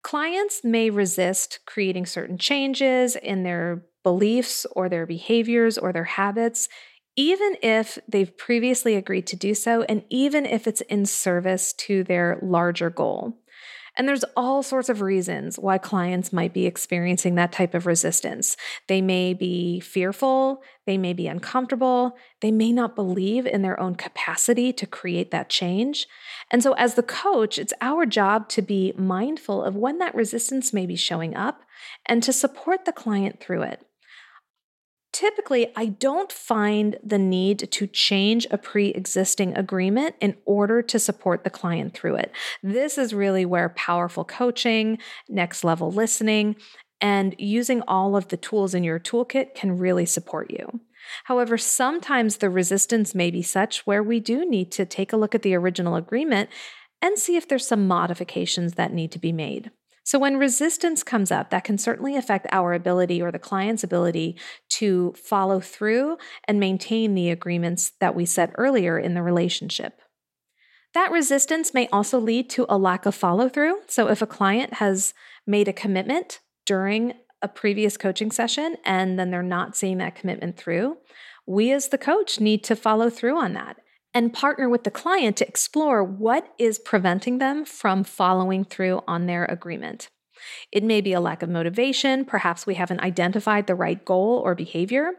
Clients 0.02 0.62
may 0.62 0.90
resist 0.90 1.60
creating 1.64 2.04
certain 2.04 2.36
changes 2.36 3.16
in 3.16 3.42
their 3.42 3.86
beliefs 4.04 4.64
or 4.70 4.88
their 4.88 5.06
behaviors 5.06 5.76
or 5.76 5.92
their 5.92 6.04
habits, 6.04 6.68
even 7.16 7.56
if 7.62 7.98
they've 8.08 8.36
previously 8.36 8.94
agreed 8.94 9.26
to 9.28 9.36
do 9.36 9.54
so, 9.54 9.82
and 9.82 10.04
even 10.10 10.46
if 10.46 10.68
it's 10.68 10.80
in 10.82 11.06
service 11.06 11.72
to 11.72 12.04
their 12.04 12.38
larger 12.40 12.90
goal. 12.90 13.38
And 13.96 14.08
there's 14.08 14.24
all 14.36 14.64
sorts 14.64 14.88
of 14.88 15.00
reasons 15.00 15.56
why 15.56 15.78
clients 15.78 16.32
might 16.32 16.52
be 16.52 16.66
experiencing 16.66 17.36
that 17.36 17.52
type 17.52 17.74
of 17.74 17.86
resistance. 17.86 18.56
They 18.88 19.00
may 19.00 19.34
be 19.34 19.78
fearful, 19.78 20.62
they 20.84 20.98
may 20.98 21.12
be 21.12 21.28
uncomfortable, 21.28 22.16
they 22.40 22.50
may 22.50 22.72
not 22.72 22.96
believe 22.96 23.46
in 23.46 23.62
their 23.62 23.78
own 23.78 23.94
capacity 23.94 24.72
to 24.72 24.86
create 24.86 25.30
that 25.30 25.48
change. 25.48 26.08
And 26.50 26.60
so, 26.60 26.72
as 26.72 26.94
the 26.94 27.04
coach, 27.04 27.56
it's 27.56 27.72
our 27.80 28.04
job 28.04 28.48
to 28.50 28.62
be 28.62 28.92
mindful 28.96 29.62
of 29.62 29.76
when 29.76 29.98
that 29.98 30.14
resistance 30.14 30.72
may 30.72 30.86
be 30.86 30.96
showing 30.96 31.36
up 31.36 31.62
and 32.04 32.22
to 32.24 32.32
support 32.32 32.86
the 32.86 32.92
client 32.92 33.38
through 33.40 33.62
it 33.62 33.86
typically 35.14 35.68
I 35.76 35.86
don't 35.86 36.30
find 36.30 36.98
the 37.02 37.18
need 37.18 37.70
to 37.70 37.86
change 37.86 38.46
a 38.50 38.58
pre 38.58 38.88
existing 38.88 39.56
agreement 39.56 40.16
in 40.20 40.36
order 40.44 40.82
to 40.82 40.98
support 40.98 41.44
the 41.44 41.50
client 41.50 41.94
through 41.94 42.16
it. 42.16 42.32
This 42.62 42.98
is 42.98 43.14
really 43.14 43.46
where 43.46 43.70
powerful 43.70 44.24
coaching, 44.24 44.98
next 45.28 45.64
level 45.64 45.90
listening, 45.90 46.56
and 47.00 47.34
using 47.38 47.80
all 47.82 48.16
of 48.16 48.28
the 48.28 48.36
tools 48.36 48.74
in 48.74 48.84
your 48.84 48.98
toolkit 48.98 49.54
can 49.54 49.78
really 49.78 50.04
support 50.04 50.50
you. 50.50 50.80
However, 51.24 51.56
sometimes 51.56 52.38
the 52.38 52.50
resistance 52.50 53.14
may 53.14 53.30
be 53.30 53.42
such 53.42 53.86
where 53.86 54.02
we 54.02 54.20
do 54.20 54.48
need 54.48 54.72
to 54.72 54.84
take 54.84 55.12
a 55.12 55.16
look 55.16 55.34
at 55.34 55.42
the 55.42 55.54
original 55.54 55.96
agreement 55.96 56.50
and 57.00 57.18
see 57.18 57.36
if 57.36 57.46
there's 57.46 57.66
some 57.66 57.86
modifications 57.86 58.74
that 58.74 58.92
need 58.92 59.12
to 59.12 59.18
be 59.18 59.32
made. 59.32 59.70
So, 60.04 60.18
when 60.18 60.36
resistance 60.36 61.02
comes 61.02 61.30
up, 61.30 61.48
that 61.48 61.64
can 61.64 61.78
certainly 61.78 62.14
affect 62.14 62.46
our 62.52 62.74
ability 62.74 63.22
or 63.22 63.32
the 63.32 63.38
client's 63.38 63.82
ability 63.82 64.36
to 64.70 65.14
follow 65.16 65.60
through 65.60 66.18
and 66.46 66.60
maintain 66.60 67.14
the 67.14 67.30
agreements 67.30 67.92
that 68.00 68.14
we 68.14 68.26
set 68.26 68.52
earlier 68.56 68.98
in 68.98 69.14
the 69.14 69.22
relationship. 69.22 70.00
That 70.92 71.10
resistance 71.10 71.72
may 71.72 71.88
also 71.88 72.20
lead 72.20 72.50
to 72.50 72.66
a 72.68 72.76
lack 72.76 73.06
of 73.06 73.14
follow 73.14 73.48
through. 73.48 73.80
So, 73.86 74.08
if 74.08 74.20
a 74.20 74.26
client 74.26 74.74
has 74.74 75.14
made 75.46 75.68
a 75.68 75.72
commitment 75.72 76.40
during 76.66 77.14
a 77.40 77.48
previous 77.48 77.96
coaching 77.96 78.30
session 78.30 78.76
and 78.84 79.18
then 79.18 79.30
they're 79.30 79.42
not 79.42 79.74
seeing 79.74 79.98
that 79.98 80.16
commitment 80.16 80.58
through, 80.58 80.98
we 81.46 81.72
as 81.72 81.88
the 81.88 81.98
coach 81.98 82.40
need 82.40 82.62
to 82.64 82.76
follow 82.76 83.08
through 83.08 83.38
on 83.38 83.54
that 83.54 83.78
and 84.14 84.32
partner 84.32 84.68
with 84.68 84.84
the 84.84 84.90
client 84.90 85.36
to 85.38 85.48
explore 85.48 86.04
what 86.04 86.48
is 86.58 86.78
preventing 86.78 87.38
them 87.38 87.64
from 87.64 88.04
following 88.04 88.64
through 88.64 89.02
on 89.08 89.26
their 89.26 89.44
agreement. 89.46 90.08
It 90.70 90.84
may 90.84 91.00
be 91.00 91.12
a 91.12 91.20
lack 91.20 91.42
of 91.42 91.48
motivation. 91.50 92.24
Perhaps 92.24 92.66
we 92.66 92.74
haven't 92.74 93.00
identified 93.00 93.66
the 93.66 93.74
right 93.74 94.04
goal 94.04 94.40
or 94.44 94.54
behavior. 94.54 95.12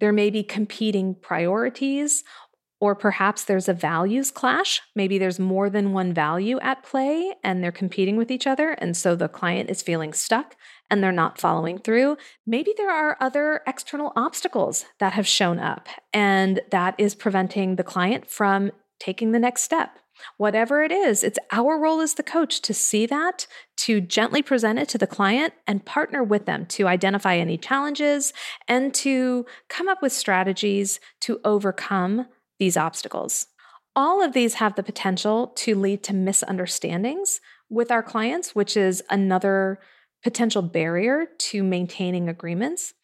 There 0.00 0.12
may 0.12 0.30
be 0.30 0.42
competing 0.42 1.14
priorities, 1.14 2.24
or 2.80 2.94
perhaps 2.94 3.44
there's 3.44 3.68
a 3.68 3.74
values 3.74 4.30
clash. 4.30 4.80
Maybe 4.96 5.18
there's 5.18 5.38
more 5.38 5.68
than 5.68 5.92
one 5.92 6.14
value 6.14 6.58
at 6.60 6.82
play 6.82 7.34
and 7.44 7.62
they're 7.62 7.70
competing 7.70 8.16
with 8.16 8.30
each 8.30 8.46
other. 8.46 8.70
And 8.70 8.96
so 8.96 9.14
the 9.14 9.28
client 9.28 9.68
is 9.68 9.82
feeling 9.82 10.14
stuck 10.14 10.56
and 10.90 11.02
they're 11.02 11.12
not 11.12 11.40
following 11.40 11.78
through. 11.78 12.16
Maybe 12.46 12.74
there 12.76 12.90
are 12.90 13.16
other 13.20 13.62
external 13.66 14.12
obstacles 14.16 14.84
that 14.98 15.12
have 15.12 15.26
shown 15.26 15.58
up 15.58 15.88
and 16.12 16.60
that 16.70 16.94
is 16.98 17.14
preventing 17.14 17.76
the 17.76 17.84
client 17.84 18.28
from 18.28 18.72
taking 18.98 19.32
the 19.32 19.38
next 19.38 19.62
step. 19.62 19.98
Whatever 20.36 20.82
it 20.82 20.92
is, 20.92 21.24
it's 21.24 21.38
our 21.50 21.78
role 21.78 22.00
as 22.00 22.14
the 22.14 22.22
coach 22.22 22.60
to 22.62 22.74
see 22.74 23.06
that, 23.06 23.46
to 23.78 24.02
gently 24.02 24.42
present 24.42 24.78
it 24.78 24.88
to 24.90 24.98
the 24.98 25.06
client 25.06 25.54
and 25.66 25.86
partner 25.86 26.22
with 26.22 26.44
them 26.44 26.66
to 26.66 26.86
identify 26.86 27.36
any 27.36 27.56
challenges 27.56 28.34
and 28.68 28.92
to 28.94 29.46
come 29.68 29.88
up 29.88 30.02
with 30.02 30.12
strategies 30.12 31.00
to 31.20 31.40
overcome 31.44 32.26
these 32.58 32.76
obstacles. 32.76 33.46
All 33.96 34.22
of 34.22 34.34
these 34.34 34.54
have 34.54 34.76
the 34.76 34.82
potential 34.82 35.48
to 35.56 35.74
lead 35.74 36.02
to 36.04 36.14
misunderstandings 36.14 37.40
with 37.68 37.90
our 37.90 38.02
clients, 38.02 38.54
which 38.54 38.76
is 38.76 39.02
another 39.10 39.80
potential 40.22 40.62
barrier 40.62 41.26
to 41.38 41.62
maintaining 41.62 42.28
agreements. 42.28 42.94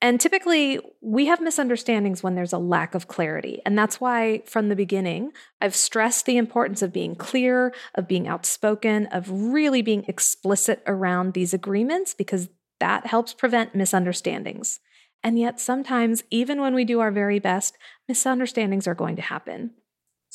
And 0.00 0.20
typically, 0.20 0.80
we 1.00 1.26
have 1.26 1.40
misunderstandings 1.40 2.22
when 2.22 2.34
there's 2.34 2.52
a 2.52 2.58
lack 2.58 2.94
of 2.94 3.08
clarity. 3.08 3.62
And 3.64 3.78
that's 3.78 4.00
why, 4.00 4.42
from 4.44 4.68
the 4.68 4.76
beginning, 4.76 5.32
I've 5.62 5.74
stressed 5.74 6.26
the 6.26 6.36
importance 6.36 6.82
of 6.82 6.92
being 6.92 7.14
clear, 7.14 7.74
of 7.94 8.06
being 8.06 8.28
outspoken, 8.28 9.06
of 9.06 9.30
really 9.30 9.80
being 9.80 10.04
explicit 10.06 10.82
around 10.86 11.32
these 11.32 11.54
agreements, 11.54 12.12
because 12.12 12.50
that 12.80 13.06
helps 13.06 13.32
prevent 13.32 13.74
misunderstandings. 13.74 14.80
And 15.22 15.38
yet, 15.38 15.58
sometimes, 15.58 16.22
even 16.30 16.60
when 16.60 16.74
we 16.74 16.84
do 16.84 17.00
our 17.00 17.10
very 17.10 17.38
best, 17.38 17.78
misunderstandings 18.06 18.86
are 18.86 18.94
going 18.94 19.16
to 19.16 19.22
happen. 19.22 19.70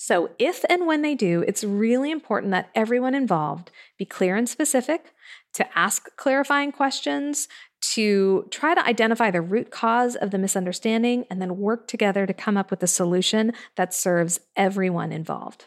So, 0.02 0.30
if 0.40 0.64
and 0.70 0.88
when 0.88 1.02
they 1.02 1.14
do, 1.14 1.44
it's 1.46 1.62
really 1.62 2.10
important 2.10 2.52
that 2.52 2.70
everyone 2.74 3.14
involved 3.14 3.70
be 3.98 4.06
clear 4.06 4.38
and 4.38 4.48
specific, 4.48 5.14
to 5.56 5.78
ask 5.78 6.16
clarifying 6.16 6.72
questions, 6.72 7.50
to 7.96 8.48
try 8.50 8.74
to 8.74 8.88
identify 8.88 9.30
the 9.30 9.42
root 9.42 9.72
cause 9.72 10.16
of 10.16 10.32
the 10.32 10.38
misunderstanding, 10.38 11.26
and 11.30 11.42
then 11.42 11.58
work 11.58 11.86
together 11.90 12.26
to 12.26 12.34
come 12.34 12.56
up 12.56 12.72
with 12.72 12.82
a 12.82 12.88
solution 12.88 13.52
that 13.76 13.94
serves 13.94 14.40
everyone 14.56 15.12
involved. 15.12 15.66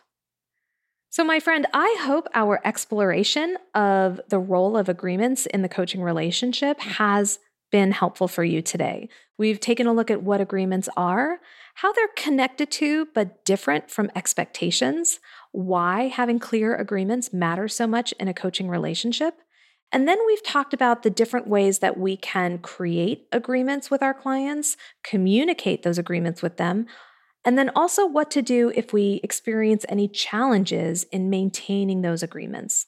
So, 1.10 1.24
my 1.24 1.38
friend, 1.38 1.66
I 1.74 1.98
hope 2.00 2.26
our 2.32 2.58
exploration 2.64 3.58
of 3.74 4.18
the 4.30 4.38
role 4.38 4.78
of 4.78 4.88
agreements 4.88 5.44
in 5.44 5.60
the 5.60 5.68
coaching 5.68 6.00
relationship 6.00 6.80
has 6.80 7.38
been 7.70 7.90
helpful 7.90 8.28
for 8.28 8.44
you 8.44 8.62
today. 8.62 9.10
We've 9.36 9.60
taken 9.60 9.86
a 9.86 9.92
look 9.92 10.10
at 10.10 10.22
what 10.22 10.40
agreements 10.40 10.88
are, 10.96 11.38
how 11.74 11.92
they're 11.92 12.08
connected 12.16 12.70
to 12.72 13.08
but 13.14 13.44
different 13.44 13.90
from 13.90 14.10
expectations, 14.14 15.20
why 15.52 16.08
having 16.08 16.38
clear 16.38 16.74
agreements 16.74 17.32
matters 17.32 17.74
so 17.74 17.86
much 17.86 18.12
in 18.12 18.28
a 18.28 18.34
coaching 18.34 18.68
relationship. 18.68 19.34
And 19.90 20.08
then 20.08 20.18
we've 20.26 20.42
talked 20.42 20.72
about 20.72 21.02
the 21.02 21.10
different 21.10 21.46
ways 21.46 21.80
that 21.80 21.98
we 21.98 22.16
can 22.16 22.58
create 22.58 23.26
agreements 23.30 23.90
with 23.90 24.02
our 24.02 24.14
clients, 24.14 24.76
communicate 25.02 25.82
those 25.82 25.98
agreements 25.98 26.40
with 26.40 26.56
them, 26.56 26.86
and 27.44 27.58
then 27.58 27.70
also 27.74 28.06
what 28.06 28.30
to 28.30 28.42
do 28.42 28.72
if 28.74 28.92
we 28.92 29.20
experience 29.22 29.84
any 29.88 30.08
challenges 30.08 31.04
in 31.04 31.28
maintaining 31.28 32.00
those 32.00 32.22
agreements. 32.22 32.86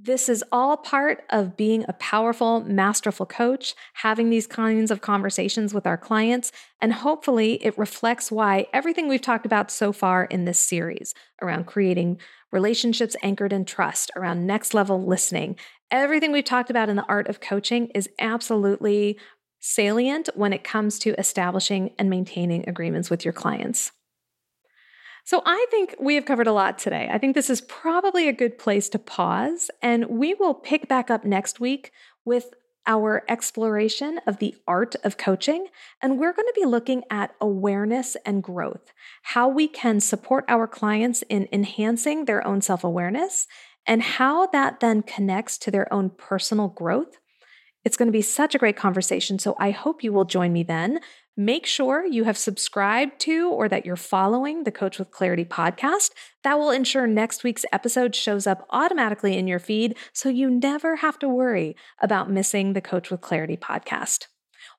This 0.00 0.28
is 0.28 0.44
all 0.52 0.76
part 0.76 1.24
of 1.28 1.56
being 1.56 1.84
a 1.88 1.92
powerful, 1.94 2.60
masterful 2.60 3.26
coach, 3.26 3.74
having 3.94 4.30
these 4.30 4.46
kinds 4.46 4.92
of 4.92 5.00
conversations 5.00 5.74
with 5.74 5.88
our 5.88 5.96
clients, 5.96 6.52
and 6.80 6.92
hopefully 6.92 7.54
it 7.64 7.76
reflects 7.76 8.30
why 8.30 8.68
everything 8.72 9.08
we've 9.08 9.20
talked 9.20 9.44
about 9.44 9.72
so 9.72 9.92
far 9.92 10.24
in 10.26 10.44
this 10.44 10.60
series 10.60 11.14
around 11.42 11.66
creating 11.66 12.20
relationships 12.52 13.16
anchored 13.24 13.52
in 13.52 13.64
trust, 13.64 14.12
around 14.14 14.46
next 14.46 14.72
level 14.72 15.04
listening, 15.04 15.56
everything 15.90 16.30
we've 16.30 16.44
talked 16.44 16.70
about 16.70 16.88
in 16.88 16.94
the 16.94 17.06
art 17.08 17.26
of 17.26 17.40
coaching 17.40 17.88
is 17.88 18.08
absolutely 18.20 19.18
salient 19.58 20.28
when 20.36 20.52
it 20.52 20.62
comes 20.62 21.00
to 21.00 21.18
establishing 21.18 21.90
and 21.98 22.08
maintaining 22.08 22.68
agreements 22.68 23.10
with 23.10 23.24
your 23.24 23.34
clients. 23.34 23.90
So 25.28 25.42
I 25.44 25.66
think 25.70 25.94
we 26.00 26.14
have 26.14 26.24
covered 26.24 26.46
a 26.46 26.54
lot 26.54 26.78
today. 26.78 27.06
I 27.12 27.18
think 27.18 27.34
this 27.34 27.50
is 27.50 27.60
probably 27.60 28.28
a 28.28 28.32
good 28.32 28.56
place 28.56 28.88
to 28.88 28.98
pause, 28.98 29.70
and 29.82 30.06
we 30.06 30.32
will 30.32 30.54
pick 30.54 30.88
back 30.88 31.10
up 31.10 31.22
next 31.22 31.60
week 31.60 31.92
with 32.24 32.54
our 32.86 33.24
exploration 33.28 34.20
of 34.26 34.38
the 34.38 34.56
art 34.66 34.96
of 35.04 35.18
coaching. 35.18 35.66
And 36.00 36.18
we're 36.18 36.32
going 36.32 36.48
to 36.48 36.58
be 36.58 36.64
looking 36.64 37.02
at 37.10 37.34
awareness 37.42 38.16
and 38.24 38.42
growth, 38.42 38.94
how 39.20 39.50
we 39.50 39.68
can 39.68 40.00
support 40.00 40.46
our 40.48 40.66
clients 40.66 41.22
in 41.28 41.46
enhancing 41.52 42.24
their 42.24 42.46
own 42.46 42.62
self 42.62 42.82
awareness, 42.82 43.46
and 43.86 44.02
how 44.02 44.46
that 44.46 44.80
then 44.80 45.02
connects 45.02 45.58
to 45.58 45.70
their 45.70 45.92
own 45.92 46.08
personal 46.08 46.68
growth. 46.68 47.18
It's 47.84 47.98
going 47.98 48.08
to 48.08 48.12
be 48.12 48.22
such 48.22 48.54
a 48.54 48.58
great 48.58 48.78
conversation. 48.78 49.38
So 49.38 49.56
I 49.60 49.72
hope 49.72 50.02
you 50.02 50.12
will 50.12 50.24
join 50.24 50.54
me 50.54 50.62
then. 50.62 51.00
Make 51.40 51.66
sure 51.66 52.04
you 52.04 52.24
have 52.24 52.36
subscribed 52.36 53.20
to 53.20 53.48
or 53.48 53.68
that 53.68 53.86
you're 53.86 53.94
following 53.94 54.64
the 54.64 54.72
Coach 54.72 54.98
with 54.98 55.12
Clarity 55.12 55.44
podcast. 55.44 56.10
That 56.42 56.58
will 56.58 56.72
ensure 56.72 57.06
next 57.06 57.44
week's 57.44 57.64
episode 57.70 58.16
shows 58.16 58.44
up 58.44 58.66
automatically 58.70 59.38
in 59.38 59.46
your 59.46 59.60
feed 59.60 59.96
so 60.12 60.28
you 60.28 60.50
never 60.50 60.96
have 60.96 61.16
to 61.20 61.28
worry 61.28 61.76
about 62.02 62.28
missing 62.28 62.72
the 62.72 62.80
Coach 62.80 63.08
with 63.08 63.20
Clarity 63.20 63.56
podcast. 63.56 64.26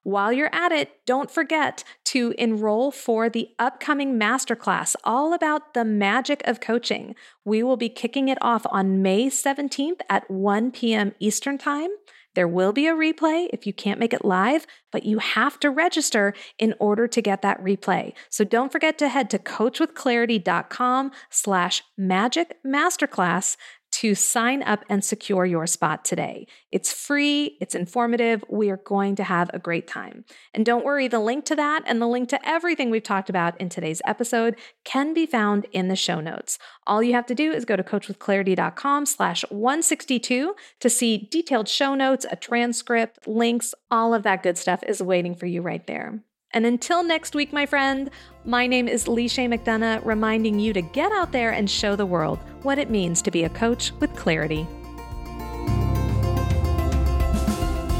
While 0.04 0.34
you're 0.34 0.54
at 0.54 0.74
it, 0.74 0.91
don't 1.06 1.32
forget 1.32 1.86
to 2.08 2.34
enroll 2.38 2.91
for 2.91 3.30
the 3.30 3.48
upcoming 3.58 4.19
masterclass 4.19 4.98
all 5.06 5.32
about 5.32 5.74
the 5.74 5.86
magic 5.86 6.41
of 6.45 6.60
coaching. 6.60 7.15
We 7.45 7.63
will 7.63 7.78
be 7.78 7.88
kicking 7.88 8.28
it 8.28 8.38
off 8.41 8.65
on 8.69 9.02
May 9.02 9.28
17th 9.28 10.02
at 10.10 10.30
1 10.30 10.72
p.m. 10.72 11.13
Eastern 11.22 11.58
Time. 11.58 11.91
There 12.39 12.47
will 12.47 12.71
be 12.71 12.88
a 12.88 12.93
replay 12.93 13.49
if 13.52 13.67
you 13.67 13.73
can't 13.73 13.99
make 13.99 14.13
it 14.13 14.23
live, 14.23 14.65
but 14.93 15.04
you 15.04 15.17
have 15.20 15.59
to 15.59 15.70
register 15.70 16.34
in 16.57 16.74
order 16.80 17.05
to 17.05 17.22
get 17.22 17.41
that 17.41 17.61
replay. 17.61 18.13
So 18.30 18.45
don't 18.45 18.72
forget 18.72 18.97
to 18.99 19.09
head 19.09 19.30
to 19.32 19.39
coachwithclarity.com 19.39 21.11
slash 21.30 21.84
magic 21.97 22.55
masterclass 22.66 23.57
to 24.00 24.16
sign 24.16 24.64
up 24.64 24.86
and 24.88 25.04
secure 25.04 25.45
your 25.45 25.68
spot 25.68 26.06
today. 26.06 26.47
It's 26.72 26.93
free, 26.93 27.58
it's 27.60 27.76
informative. 27.76 28.45
We 28.50 28.70
are 28.70 28.78
going 28.78 29.18
to 29.18 29.26
have 29.26 29.50
a 29.54 29.60
great 29.60 29.89
time. 29.89 30.24
And 30.54 30.66
don't 30.66 30.86
worry, 30.86 31.10
the 31.10 31.20
link 31.20 31.43
to 31.45 31.56
that 31.58 31.84
and 31.86 32.02
the 32.02 32.08
link 32.08 32.30
to 32.30 32.47
everything 32.47 32.89
we've 32.89 33.04
talked 33.04 33.30
about 33.30 33.60
in 33.60 33.68
today's 33.68 34.02
episode 34.06 34.56
can 34.86 35.14
be 35.14 35.26
found 35.26 35.66
in 35.74 35.89
the 35.89 35.97
show 35.97 36.22
notes. 36.22 36.58
All 36.88 37.04
you 37.04 37.12
have 37.12 37.26
to 37.26 37.36
do 37.36 37.52
is 37.52 37.66
go 37.66 37.76
to 37.76 37.84
coachwithclarity.com 37.84 39.06
slash 39.06 39.43
162 39.50 40.56
to 40.80 40.89
see 40.89 41.28
detailed 41.30 41.68
show 41.68 41.93
notes, 41.93 42.26
a 42.32 42.38
transcript, 42.38 43.28
links, 43.28 43.76
all 43.91 44.14
of 44.14 44.24
that 44.24 44.43
good 44.43 44.58
stuff 44.58 44.82
is 44.88 45.04
waiting 45.04 45.36
for 45.36 45.45
you 45.45 45.62
right 45.62 45.86
there. 45.88 46.24
And 46.52 46.66
until 46.66 47.04
next 47.04 47.36
week, 47.36 47.54
my 47.54 47.66
friend, 47.66 48.10
my 48.43 48.66
name 48.66 48.88
is 48.88 49.06
Leisha 49.06 49.47
McDonough, 49.47 50.04
reminding 50.04 50.60
you 50.60 50.74
to 50.74 50.82
get 50.82 51.12
out 51.12 51.32
there 51.32 51.52
and 51.52 51.70
show 51.70 51.95
the 51.95 52.06
world 52.06 52.39
what 52.64 52.80
it 52.80 52.89
means 52.89 53.22
to 53.22 53.32
be 53.32 53.43
a 53.43 53.50
coach 53.50 53.91
with 54.00 54.16
clarity. 54.16 54.68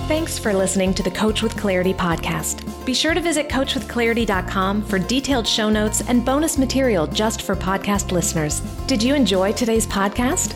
Thanks 0.08 0.40
for 0.40 0.54
listening 0.54 0.96
to 0.96 1.04
the 1.04 1.12
Coach 1.12 1.44
with 1.44 1.56
Clarity 1.56 1.94
podcast. 1.94 2.66
Be 2.84 2.96
sure 2.96 3.14
to 3.14 3.22
visit 3.22 3.48
coachwithclarity.com 3.48 4.82
for 4.86 4.98
detailed 4.98 5.48
show 5.48 5.70
notes 5.70 6.02
and 6.02 6.26
bonus 6.26 6.58
material 6.58 7.06
just 7.06 7.44
for 7.44 7.56
podcast 7.56 8.12
listeners. 8.12 8.62
Did 8.88 9.04
you 9.04 9.14
enjoy 9.14 9.54
today's 9.54 9.86
podcast? 9.86 10.56